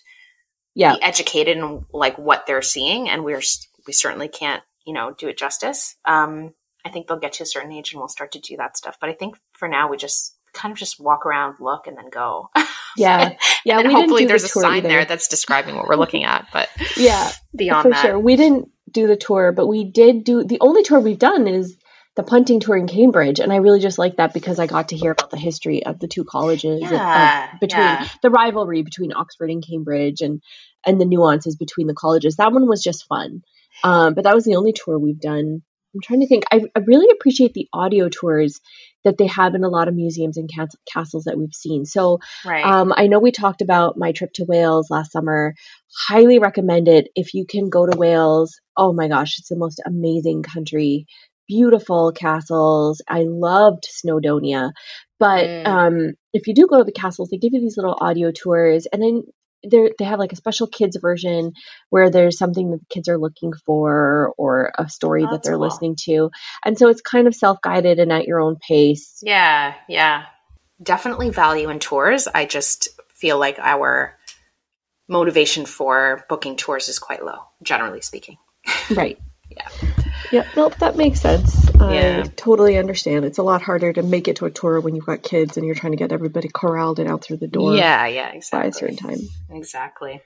yeah. 0.75 0.93
be 0.93 1.01
educated 1.01 1.57
in 1.57 1.85
like 1.91 2.17
what 2.17 2.45
they're 2.45 2.61
seeing. 2.61 3.09
And 3.09 3.23
we're, 3.23 3.41
we 3.85 3.93
certainly 3.93 4.27
can't, 4.27 4.61
you 4.85 4.93
know, 4.93 5.13
do 5.17 5.27
it 5.27 5.37
justice. 5.37 5.95
Um, 6.05 6.53
I 6.87 6.89
think 6.89 7.07
they'll 7.07 7.19
get 7.19 7.33
to 7.33 7.43
a 7.43 7.45
certain 7.45 7.71
age 7.73 7.91
and 7.91 7.99
we'll 7.99 8.07
start 8.07 8.31
to 8.31 8.39
do 8.39 8.55
that 8.57 8.77
stuff. 8.77 8.97
But 9.01 9.09
I 9.09 9.13
think 9.13 9.35
for 9.53 9.67
now, 9.67 9.89
we 9.89 9.97
just 9.97 10.37
kind 10.53 10.71
of 10.71 10.77
just 10.77 10.99
walk 10.99 11.25
around, 11.25 11.55
look, 11.59 11.85
and 11.85 11.97
then 11.97 12.09
go. 12.09 12.49
Yeah, 12.95 13.35
yeah. 13.65 13.79
and 13.79 13.91
hopefully, 13.91 14.25
there's 14.25 14.43
the 14.43 14.59
a 14.59 14.61
sign 14.61 14.77
either. 14.77 14.87
there 14.87 15.05
that's 15.05 15.27
describing 15.27 15.75
what 15.75 15.87
we're 15.87 15.97
looking 15.97 16.23
at. 16.23 16.47
But 16.53 16.69
yeah, 16.97 17.31
beyond 17.55 17.83
for 17.83 17.89
that, 17.89 18.01
sure, 18.01 18.19
we 18.19 18.37
didn't 18.37 18.69
do 18.89 19.07
the 19.07 19.17
tour, 19.17 19.51
but 19.51 19.67
we 19.67 19.83
did 19.83 20.23
do 20.23 20.43
the 20.45 20.59
only 20.61 20.83
tour 20.83 20.99
we've 20.99 21.19
done 21.19 21.45
is 21.47 21.77
the 22.15 22.23
punting 22.23 22.61
tour 22.61 22.77
in 22.77 22.87
Cambridge, 22.87 23.41
and 23.41 23.51
I 23.51 23.57
really 23.57 23.81
just 23.81 23.99
like 23.99 24.15
that 24.15 24.33
because 24.33 24.59
I 24.59 24.65
got 24.65 24.89
to 24.89 24.95
hear 24.95 25.11
about 25.11 25.29
the 25.29 25.37
history 25.37 25.85
of 25.85 25.99
the 25.99 26.07
two 26.07 26.23
colleges, 26.23 26.81
yeah, 26.81 27.51
between 27.59 27.81
yeah. 27.81 28.07
the 28.23 28.29
rivalry 28.29 28.81
between 28.81 29.13
Oxford 29.13 29.51
and 29.51 29.63
Cambridge, 29.65 30.21
and 30.21 30.41
and 30.85 31.01
the 31.01 31.05
nuances 31.05 31.57
between 31.57 31.87
the 31.87 31.93
colleges. 31.93 32.37
That 32.37 32.53
one 32.53 32.67
was 32.67 32.81
just 32.81 33.05
fun, 33.07 33.41
um, 33.83 34.13
but 34.13 34.23
that 34.23 34.33
was 34.33 34.45
the 34.45 34.55
only 34.55 34.73
tour 34.73 34.97
we've 34.97 35.19
done 35.19 35.61
I'm 35.97 36.01
trying 36.01 36.19
to 36.19 36.27
think. 36.27 36.43
I, 36.51 36.61
I 36.75 36.79
really 36.85 37.07
appreciate 37.11 37.53
the 37.53 37.67
audio 37.73 38.07
tours 38.07 38.61
that 39.03 39.17
they 39.17 39.25
have 39.27 39.55
in 39.55 39.63
a 39.63 39.69
lot 39.69 39.87
of 39.87 39.95
museums 39.95 40.37
and 40.37 40.49
castles 40.91 41.23
that 41.23 41.37
we've 41.37 41.53
seen. 41.53 41.85
So, 41.85 42.19
right. 42.45 42.63
um, 42.63 42.93
I 42.95 43.07
know 43.07 43.19
we 43.19 43.31
talked 43.31 43.61
about 43.61 43.97
my 43.97 44.11
trip 44.11 44.31
to 44.35 44.45
Wales 44.47 44.91
last 44.91 45.11
summer. 45.11 45.55
Highly 46.07 46.37
recommend 46.39 46.87
it 46.87 47.07
if 47.15 47.33
you 47.33 47.45
can 47.47 47.69
go 47.69 47.87
to 47.87 47.97
Wales. 47.97 48.59
Oh 48.75 48.93
my 48.93 49.07
gosh, 49.07 49.39
it's 49.39 49.49
the 49.49 49.55
most 49.55 49.81
amazing 49.85 50.43
country. 50.43 51.07
Beautiful 51.47 52.11
castles. 52.11 53.01
I 53.07 53.23
loved 53.25 53.87
Snowdonia. 53.89 54.73
But 55.19 55.45
mm. 55.45 55.65
um, 55.65 56.13
if 56.33 56.45
you 56.45 56.53
do 56.53 56.67
go 56.67 56.77
to 56.77 56.83
the 56.83 56.91
castles, 56.91 57.29
they 57.29 57.37
give 57.37 57.53
you 57.53 57.61
these 57.61 57.77
little 57.77 57.97
audio 57.99 58.31
tours, 58.31 58.85
and 58.85 59.01
then 59.01 59.23
they 59.63 59.91
they 59.97 60.05
have 60.05 60.19
like 60.19 60.33
a 60.33 60.37
special 60.37 60.67
kids 60.67 60.97
version 60.97 61.53
where 61.89 62.09
there's 62.09 62.37
something 62.37 62.71
that 62.71 62.79
the 62.79 62.85
kids 62.89 63.07
are 63.07 63.17
looking 63.17 63.53
for 63.65 64.33
or 64.37 64.71
a 64.77 64.89
story 64.89 65.23
that 65.23 65.43
they're 65.43 65.53
cool. 65.53 65.61
listening 65.61 65.95
to. 66.05 66.31
And 66.63 66.77
so 66.77 66.89
it's 66.89 67.01
kind 67.01 67.27
of 67.27 67.35
self-guided 67.35 67.99
and 67.99 68.11
at 68.11 68.25
your 68.25 68.39
own 68.39 68.57
pace. 68.57 69.19
Yeah 69.23 69.75
yeah. 69.87 70.25
Definitely 70.81 71.31
value 71.31 71.69
in 71.69 71.79
tours. 71.79 72.27
I 72.27 72.45
just 72.45 72.89
feel 73.13 73.39
like 73.39 73.57
our 73.59 74.15
motivation 75.07 75.65
for 75.65 76.25
booking 76.29 76.55
tours 76.55 76.89
is 76.89 76.99
quite 76.99 77.23
low 77.23 77.39
generally 77.63 78.01
speaking. 78.01 78.37
Right. 78.91 79.19
Yeah 79.49 79.86
yeah, 80.31 80.47
nope, 80.55 80.75
that 80.77 80.95
makes 80.95 81.21
sense. 81.21 81.69
Yeah. 81.75 82.23
I 82.25 82.27
totally 82.35 82.77
understand. 82.77 83.25
It's 83.25 83.37
a 83.37 83.43
lot 83.43 83.61
harder 83.61 83.93
to 83.93 84.03
make 84.03 84.27
it 84.27 84.37
to 84.37 84.45
a 84.45 84.51
tour 84.51 84.79
when 84.81 84.95
you've 84.95 85.05
got 85.05 85.23
kids 85.23 85.57
and 85.57 85.65
you're 85.65 85.75
trying 85.75 85.93
to 85.93 85.97
get 85.97 86.11
everybody 86.11 86.49
corralled 86.49 86.99
and 86.99 87.09
out 87.09 87.23
through 87.23 87.37
the 87.37 87.47
door. 87.47 87.75
Yeah, 87.75 88.07
yeah, 88.07 88.29
exactly. 88.29 88.59
By 88.59 88.67
a 88.67 88.73
certain 88.73 88.97
time. 88.97 89.19
Exactly. 89.51 90.21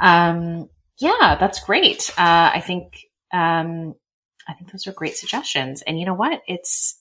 Um, 0.00 0.68
yeah, 0.98 1.36
that's 1.38 1.60
great. 1.64 2.10
Uh, 2.16 2.50
I 2.54 2.62
think 2.64 2.98
um, 3.32 3.94
I 4.48 4.54
think 4.54 4.72
those 4.72 4.86
are 4.86 4.92
great 4.92 5.16
suggestions. 5.16 5.82
And 5.82 5.98
you 5.98 6.06
know 6.06 6.14
what? 6.14 6.42
It's 6.46 7.00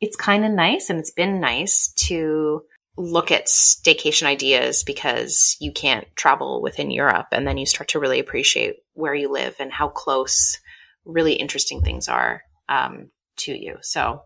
it's 0.00 0.16
kind 0.16 0.44
of 0.44 0.50
nice, 0.50 0.90
and 0.90 0.98
it's 0.98 1.12
been 1.12 1.40
nice 1.40 1.92
to 2.06 2.62
look 2.98 3.30
at 3.30 3.46
staycation 3.46 4.24
ideas 4.24 4.82
because 4.82 5.56
you 5.60 5.72
can't 5.72 6.06
travel 6.16 6.62
within 6.62 6.90
Europe, 6.90 7.28
and 7.32 7.46
then 7.46 7.58
you 7.58 7.66
start 7.66 7.88
to 7.88 8.00
really 8.00 8.20
appreciate 8.20 8.76
where 8.94 9.14
you 9.14 9.30
live 9.30 9.56
and 9.58 9.72
how 9.72 9.88
close 9.88 10.58
really 11.06 11.34
interesting 11.34 11.82
things 11.82 12.08
are 12.08 12.42
um, 12.68 13.10
to 13.38 13.52
you. 13.52 13.78
So, 13.82 14.22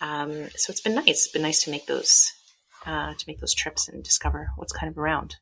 um, 0.00 0.48
so 0.56 0.70
it's 0.70 0.80
been 0.80 0.94
nice. 0.94 1.06
It's 1.08 1.28
been 1.28 1.42
nice 1.42 1.64
to 1.64 1.70
make 1.70 1.86
those 1.86 2.32
uh, 2.86 3.14
to 3.14 3.24
make 3.26 3.40
those 3.40 3.54
trips 3.54 3.88
and 3.88 4.04
discover 4.04 4.48
what's 4.56 4.72
kind 4.72 4.90
of 4.90 4.98
around. 4.98 5.36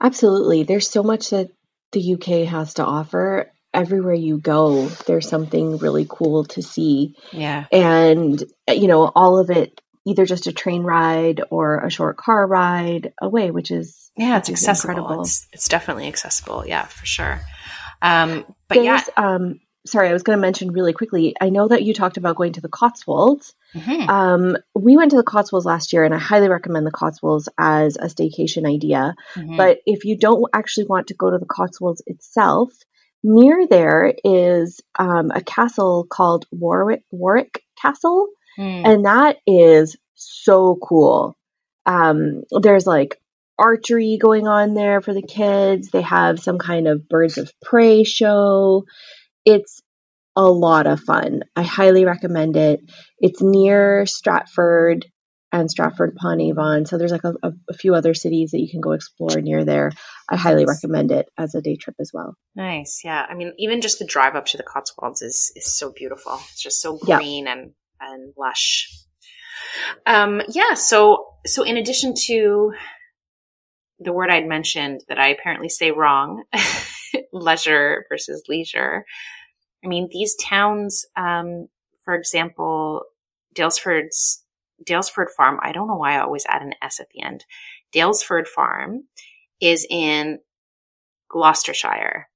Absolutely, 0.00 0.64
there's 0.64 0.88
so 0.88 1.02
much 1.02 1.30
that 1.30 1.48
the 1.92 2.14
UK 2.14 2.48
has 2.48 2.74
to 2.74 2.84
offer. 2.84 3.50
Everywhere 3.72 4.14
you 4.14 4.38
go, 4.38 4.86
there's 5.06 5.28
something 5.28 5.78
really 5.78 6.04
cool 6.08 6.44
to 6.46 6.62
see. 6.62 7.14
Yeah, 7.32 7.66
and 7.70 8.42
you 8.68 8.88
know, 8.88 9.12
all 9.14 9.38
of 9.38 9.50
it 9.50 9.80
either 10.06 10.24
just 10.24 10.46
a 10.46 10.52
train 10.52 10.82
ride 10.82 11.40
or 11.50 11.78
a 11.78 11.90
short 11.90 12.16
car 12.16 12.46
ride 12.46 13.12
away, 13.20 13.50
which 13.50 13.70
is 13.70 14.10
yeah, 14.16 14.38
it's 14.38 14.50
accessible. 14.50 15.22
It's, 15.22 15.46
it's, 15.52 15.68
definitely 15.68 16.08
accessible. 16.08 16.64
Yeah, 16.66 16.84
for 16.84 17.06
sure. 17.06 17.40
Um, 18.02 18.44
but 18.68 18.76
There's, 18.76 18.84
yeah, 18.84 19.02
um, 19.16 19.60
sorry, 19.90 20.08
I 20.08 20.12
was 20.12 20.22
going 20.22 20.36
to 20.36 20.40
mention 20.40 20.72
really 20.72 20.92
quickly. 20.92 21.34
I 21.40 21.50
know 21.50 21.68
that 21.68 21.82
you 21.82 21.92
talked 21.92 22.16
about 22.16 22.36
going 22.36 22.54
to 22.54 22.60
the 22.60 22.68
Cotswolds. 22.68 23.54
Mm-hmm. 23.74 24.08
Um, 24.08 24.56
we 24.74 24.96
went 24.96 25.10
to 25.10 25.16
the 25.16 25.22
Cotswolds 25.22 25.66
last 25.66 25.92
year, 25.92 26.04
and 26.04 26.14
I 26.14 26.18
highly 26.18 26.48
recommend 26.48 26.86
the 26.86 26.90
Cotswolds 26.90 27.48
as 27.58 27.96
a 27.96 28.06
staycation 28.06 28.68
idea. 28.68 29.14
Mm-hmm. 29.34 29.56
But 29.56 29.78
if 29.86 30.04
you 30.04 30.16
don't 30.16 30.44
actually 30.52 30.86
want 30.86 31.08
to 31.08 31.14
go 31.14 31.30
to 31.30 31.38
the 31.38 31.46
Cotswolds 31.46 32.02
itself, 32.06 32.72
near 33.22 33.66
there 33.66 34.14
is 34.24 34.80
um, 34.98 35.30
a 35.30 35.42
castle 35.42 36.06
called 36.08 36.46
Warwick 36.50 37.02
Warwick 37.10 37.62
Castle, 37.80 38.28
mm. 38.58 38.86
and 38.86 39.04
that 39.04 39.38
is 39.46 39.96
so 40.14 40.78
cool. 40.82 41.36
Um, 41.86 42.44
there's 42.50 42.86
like 42.86 43.20
archery 43.58 44.18
going 44.20 44.48
on 44.48 44.74
there 44.74 45.00
for 45.00 45.12
the 45.12 45.22
kids. 45.22 45.90
They 45.90 46.02
have 46.02 46.40
some 46.40 46.58
kind 46.58 46.88
of 46.88 47.08
birds 47.08 47.38
of 47.38 47.52
prey 47.60 48.04
show. 48.04 48.86
It's 49.50 49.82
a 50.36 50.44
lot 50.44 50.86
of 50.86 51.00
fun. 51.00 51.42
I 51.56 51.62
highly 51.62 52.04
recommend 52.04 52.56
it. 52.56 52.80
It's 53.18 53.42
near 53.42 54.06
Stratford 54.06 55.06
and 55.52 55.70
Stratford 55.70 56.14
upon 56.16 56.40
Avon. 56.40 56.86
So 56.86 56.96
there's 56.96 57.10
like 57.10 57.24
a, 57.24 57.34
a, 57.68 57.74
few 57.74 57.94
other 57.94 58.14
cities 58.14 58.52
that 58.52 58.60
you 58.60 58.70
can 58.70 58.80
go 58.80 58.92
explore 58.92 59.40
near 59.40 59.64
there. 59.64 59.90
I 60.28 60.36
highly 60.36 60.64
recommend 60.64 61.10
it 61.10 61.26
as 61.36 61.54
a 61.54 61.60
day 61.60 61.76
trip 61.76 61.96
as 62.00 62.12
well. 62.14 62.36
Nice. 62.54 63.00
Yeah. 63.04 63.26
I 63.28 63.34
mean, 63.34 63.52
even 63.58 63.80
just 63.80 63.98
the 63.98 64.06
drive 64.06 64.36
up 64.36 64.46
to 64.46 64.56
the 64.56 64.62
Cotswolds 64.62 65.22
is, 65.22 65.52
is 65.56 65.76
so 65.76 65.92
beautiful. 65.92 66.34
It's 66.34 66.62
just 66.62 66.80
so 66.80 66.98
green 66.98 67.46
yeah. 67.46 67.52
and, 67.52 67.72
and 68.00 68.32
lush. 68.38 68.88
Um, 70.06 70.40
yeah. 70.50 70.74
So, 70.74 71.26
so 71.46 71.64
in 71.64 71.76
addition 71.76 72.14
to 72.26 72.72
the 73.98 74.12
word 74.12 74.30
I'd 74.30 74.46
mentioned 74.46 75.02
that 75.08 75.18
I 75.18 75.28
apparently 75.28 75.68
say 75.68 75.90
wrong, 75.90 76.44
leisure 77.32 78.04
versus 78.08 78.44
leisure. 78.48 79.04
I 79.84 79.88
mean, 79.88 80.08
these 80.10 80.34
towns, 80.36 81.06
um, 81.16 81.68
for 82.04 82.14
example, 82.14 83.02
Daylesford's 83.54 84.44
Daylesford 84.84 85.30
Farm. 85.36 85.58
I 85.62 85.72
don't 85.72 85.88
know 85.88 85.96
why 85.96 86.14
I 86.14 86.20
always 86.20 86.46
add 86.46 86.62
an 86.62 86.74
S 86.82 87.00
at 87.00 87.08
the 87.10 87.22
end. 87.22 87.44
Daylesford 87.94 88.46
Farm 88.46 89.04
is 89.60 89.86
in 89.88 90.38
Gloucestershire, 91.28 92.28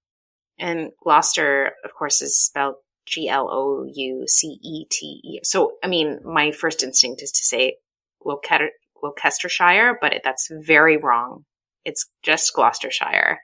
and 0.59 0.91
Gloucester, 1.03 1.73
of 1.85 1.95
course, 1.95 2.23
is 2.23 2.39
spelled 2.39 2.77
G 3.07 3.29
L 3.29 3.49
O 3.51 3.85
U 3.93 4.25
C 4.27 4.59
E 4.63 4.87
T 4.91 5.21
E. 5.25 5.41
So, 5.43 5.73
I 5.83 5.89
mean, 5.89 6.21
my 6.25 6.53
first 6.53 6.83
instinct 6.83 7.23
is 7.23 7.33
to 7.33 7.45
say 7.45 7.77
Gloucestershire, 8.23 9.99
but 10.01 10.15
it, 10.15 10.23
that's 10.25 10.49
very 10.51 10.97
wrong. 10.97 11.45
It's 11.85 12.07
just 12.23 12.55
Gloucestershire. 12.55 13.39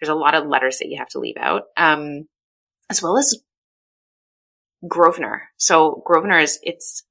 There's 0.00 0.08
a 0.08 0.14
lot 0.14 0.34
of 0.34 0.46
letters 0.46 0.78
that 0.78 0.88
you 0.88 0.98
have 0.98 1.08
to 1.10 1.20
leave 1.20 1.36
out, 1.38 1.64
um, 1.76 2.26
as 2.90 3.02
well 3.02 3.18
as 3.18 3.36
Grosvenor. 4.86 5.48
So 5.56 6.02
Grosvenor 6.04 6.38
is 6.38 6.58
it's 6.62 7.04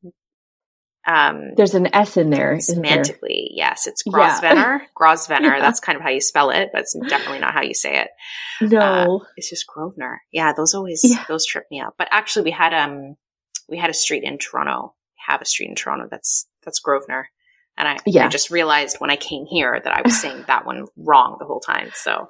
um, 1.05 1.51
there's 1.57 1.73
an 1.73 1.93
S 1.93 2.15
in 2.15 2.29
there. 2.29 2.55
Semantically, 2.55 3.47
yes, 3.51 3.87
it's 3.87 4.03
Grosvenor. 4.03 4.55
Yeah. 4.55 4.87
Grosvenor. 4.95 5.55
Yeah. 5.55 5.59
That's 5.59 5.79
kind 5.79 5.97
of 5.97 6.01
how 6.01 6.09
you 6.09 6.21
spell 6.21 6.49
it, 6.49 6.69
but 6.71 6.81
it's 6.81 6.95
definitely 7.09 7.39
not 7.39 7.53
how 7.53 7.61
you 7.61 7.73
say 7.73 7.99
it. 7.99 8.09
No, 8.61 9.19
uh, 9.21 9.25
it's 9.35 9.49
just 9.49 9.67
Grosvenor. 9.67 10.21
Yeah, 10.31 10.53
those 10.53 10.73
always 10.73 11.01
yeah. 11.03 11.25
those 11.27 11.45
trip 11.45 11.65
me 11.69 11.81
up. 11.81 11.95
But 11.97 12.07
actually, 12.11 12.45
we 12.45 12.51
had 12.51 12.73
um 12.73 13.15
we 13.67 13.77
had 13.77 13.89
a 13.89 13.93
street 13.93 14.23
in 14.23 14.37
Toronto. 14.37 14.95
We 15.17 15.31
Have 15.31 15.41
a 15.41 15.45
street 15.45 15.69
in 15.69 15.75
Toronto 15.75 16.07
that's 16.09 16.47
that's 16.63 16.79
Grosvenor. 16.79 17.29
And 17.75 17.87
I, 17.87 17.97
yeah. 18.05 18.25
I 18.25 18.29
just 18.29 18.51
realized 18.51 18.97
when 18.99 19.09
I 19.09 19.15
came 19.15 19.45
here 19.47 19.81
that 19.83 19.91
I 19.91 20.03
was 20.03 20.21
saying 20.21 20.43
that 20.45 20.63
one 20.65 20.85
wrong 20.95 21.37
the 21.39 21.45
whole 21.45 21.59
time. 21.59 21.89
So 21.95 22.29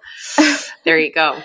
there 0.86 0.98
you 0.98 1.12
go. 1.12 1.38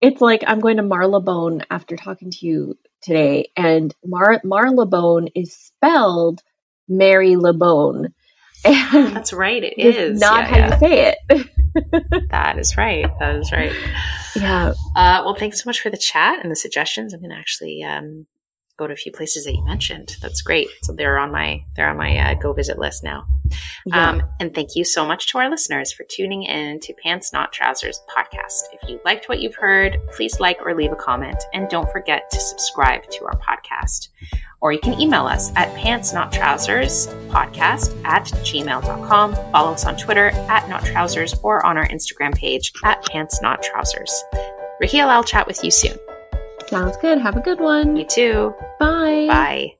It's 0.00 0.20
like 0.20 0.42
I'm 0.46 0.60
going 0.60 0.78
to 0.78 0.82
Marylebone 0.82 1.62
after 1.70 1.96
talking 1.96 2.30
to 2.30 2.46
you 2.46 2.78
today, 3.02 3.50
and 3.56 3.94
Mar- 4.04 4.40
Marylebone 4.44 5.28
is 5.34 5.54
spelled 5.54 6.42
Mary 6.88 7.36
Lebone. 7.36 8.12
And 8.62 9.16
That's 9.16 9.32
right. 9.32 9.62
It 9.62 9.78
is 9.78 10.20
not 10.20 10.40
yeah, 10.40 10.46
how 10.46 10.56
yeah. 10.56 10.74
you 10.74 10.78
say 10.78 11.14
it. 11.30 12.28
that 12.30 12.58
is 12.58 12.76
right. 12.76 13.06
That 13.18 13.36
is 13.36 13.52
right. 13.52 13.72
Yeah. 14.36 14.74
Uh, 14.94 15.22
well, 15.24 15.34
thanks 15.34 15.62
so 15.62 15.68
much 15.68 15.80
for 15.80 15.88
the 15.88 15.96
chat 15.96 16.40
and 16.42 16.50
the 16.50 16.56
suggestions. 16.56 17.14
I'm 17.14 17.20
going 17.20 17.30
to 17.30 17.36
actually 17.36 17.82
um, 17.82 18.26
go 18.80 18.86
to 18.86 18.94
a 18.94 18.96
few 18.96 19.12
places 19.12 19.44
that 19.44 19.54
you 19.54 19.62
mentioned. 19.64 20.16
That's 20.22 20.40
great. 20.40 20.68
So 20.82 20.92
they're 20.92 21.18
on 21.18 21.30
my 21.30 21.62
they're 21.76 21.88
on 21.88 21.98
my 21.98 22.16
uh, 22.16 22.34
go 22.34 22.52
visit 22.52 22.78
list 22.78 23.04
now. 23.04 23.26
Yeah. 23.84 24.10
Um, 24.10 24.22
and 24.40 24.54
thank 24.54 24.70
you 24.74 24.84
so 24.84 25.04
much 25.04 25.26
to 25.28 25.38
our 25.38 25.50
listeners 25.50 25.92
for 25.92 26.04
tuning 26.04 26.44
in 26.44 26.80
to 26.80 26.94
Pants 26.94 27.32
Not 27.32 27.52
Trousers 27.52 28.00
podcast. 28.08 28.62
If 28.72 28.88
you 28.88 29.00
liked 29.04 29.28
what 29.28 29.40
you've 29.40 29.54
heard, 29.54 29.98
please 30.14 30.40
like 30.40 30.64
or 30.64 30.74
leave 30.74 30.92
a 30.92 30.96
comment, 30.96 31.42
and 31.52 31.68
don't 31.68 31.90
forget 31.92 32.30
to 32.30 32.40
subscribe 32.40 33.08
to 33.10 33.24
our 33.26 33.38
podcast. 33.38 34.08
Or 34.62 34.72
you 34.72 34.80
can 34.80 35.00
email 35.00 35.26
us 35.26 35.52
at 35.56 35.74
pants 35.74 36.12
not 36.12 36.32
trousers 36.32 37.06
podcast 37.28 38.02
at 38.04 38.24
gmail.com. 38.24 39.34
Follow 39.52 39.72
us 39.72 39.86
on 39.86 39.96
Twitter 39.96 40.28
at 40.28 40.68
not 40.68 40.84
trousers 40.84 41.34
or 41.42 41.64
on 41.64 41.76
our 41.76 41.88
Instagram 41.88 42.34
page 42.34 42.72
at 42.84 43.04
pants 43.06 43.40
not 43.42 43.62
trousers. 43.62 44.24
Raheel, 44.80 45.08
I'll 45.08 45.24
chat 45.24 45.46
with 45.46 45.62
you 45.64 45.70
soon. 45.70 45.98
Sounds 46.70 46.96
good. 46.98 47.18
Have 47.18 47.36
a 47.36 47.40
good 47.40 47.58
one. 47.58 47.96
You 47.96 48.04
too. 48.04 48.54
Bye. 48.78 49.26
Bye. 49.26 49.74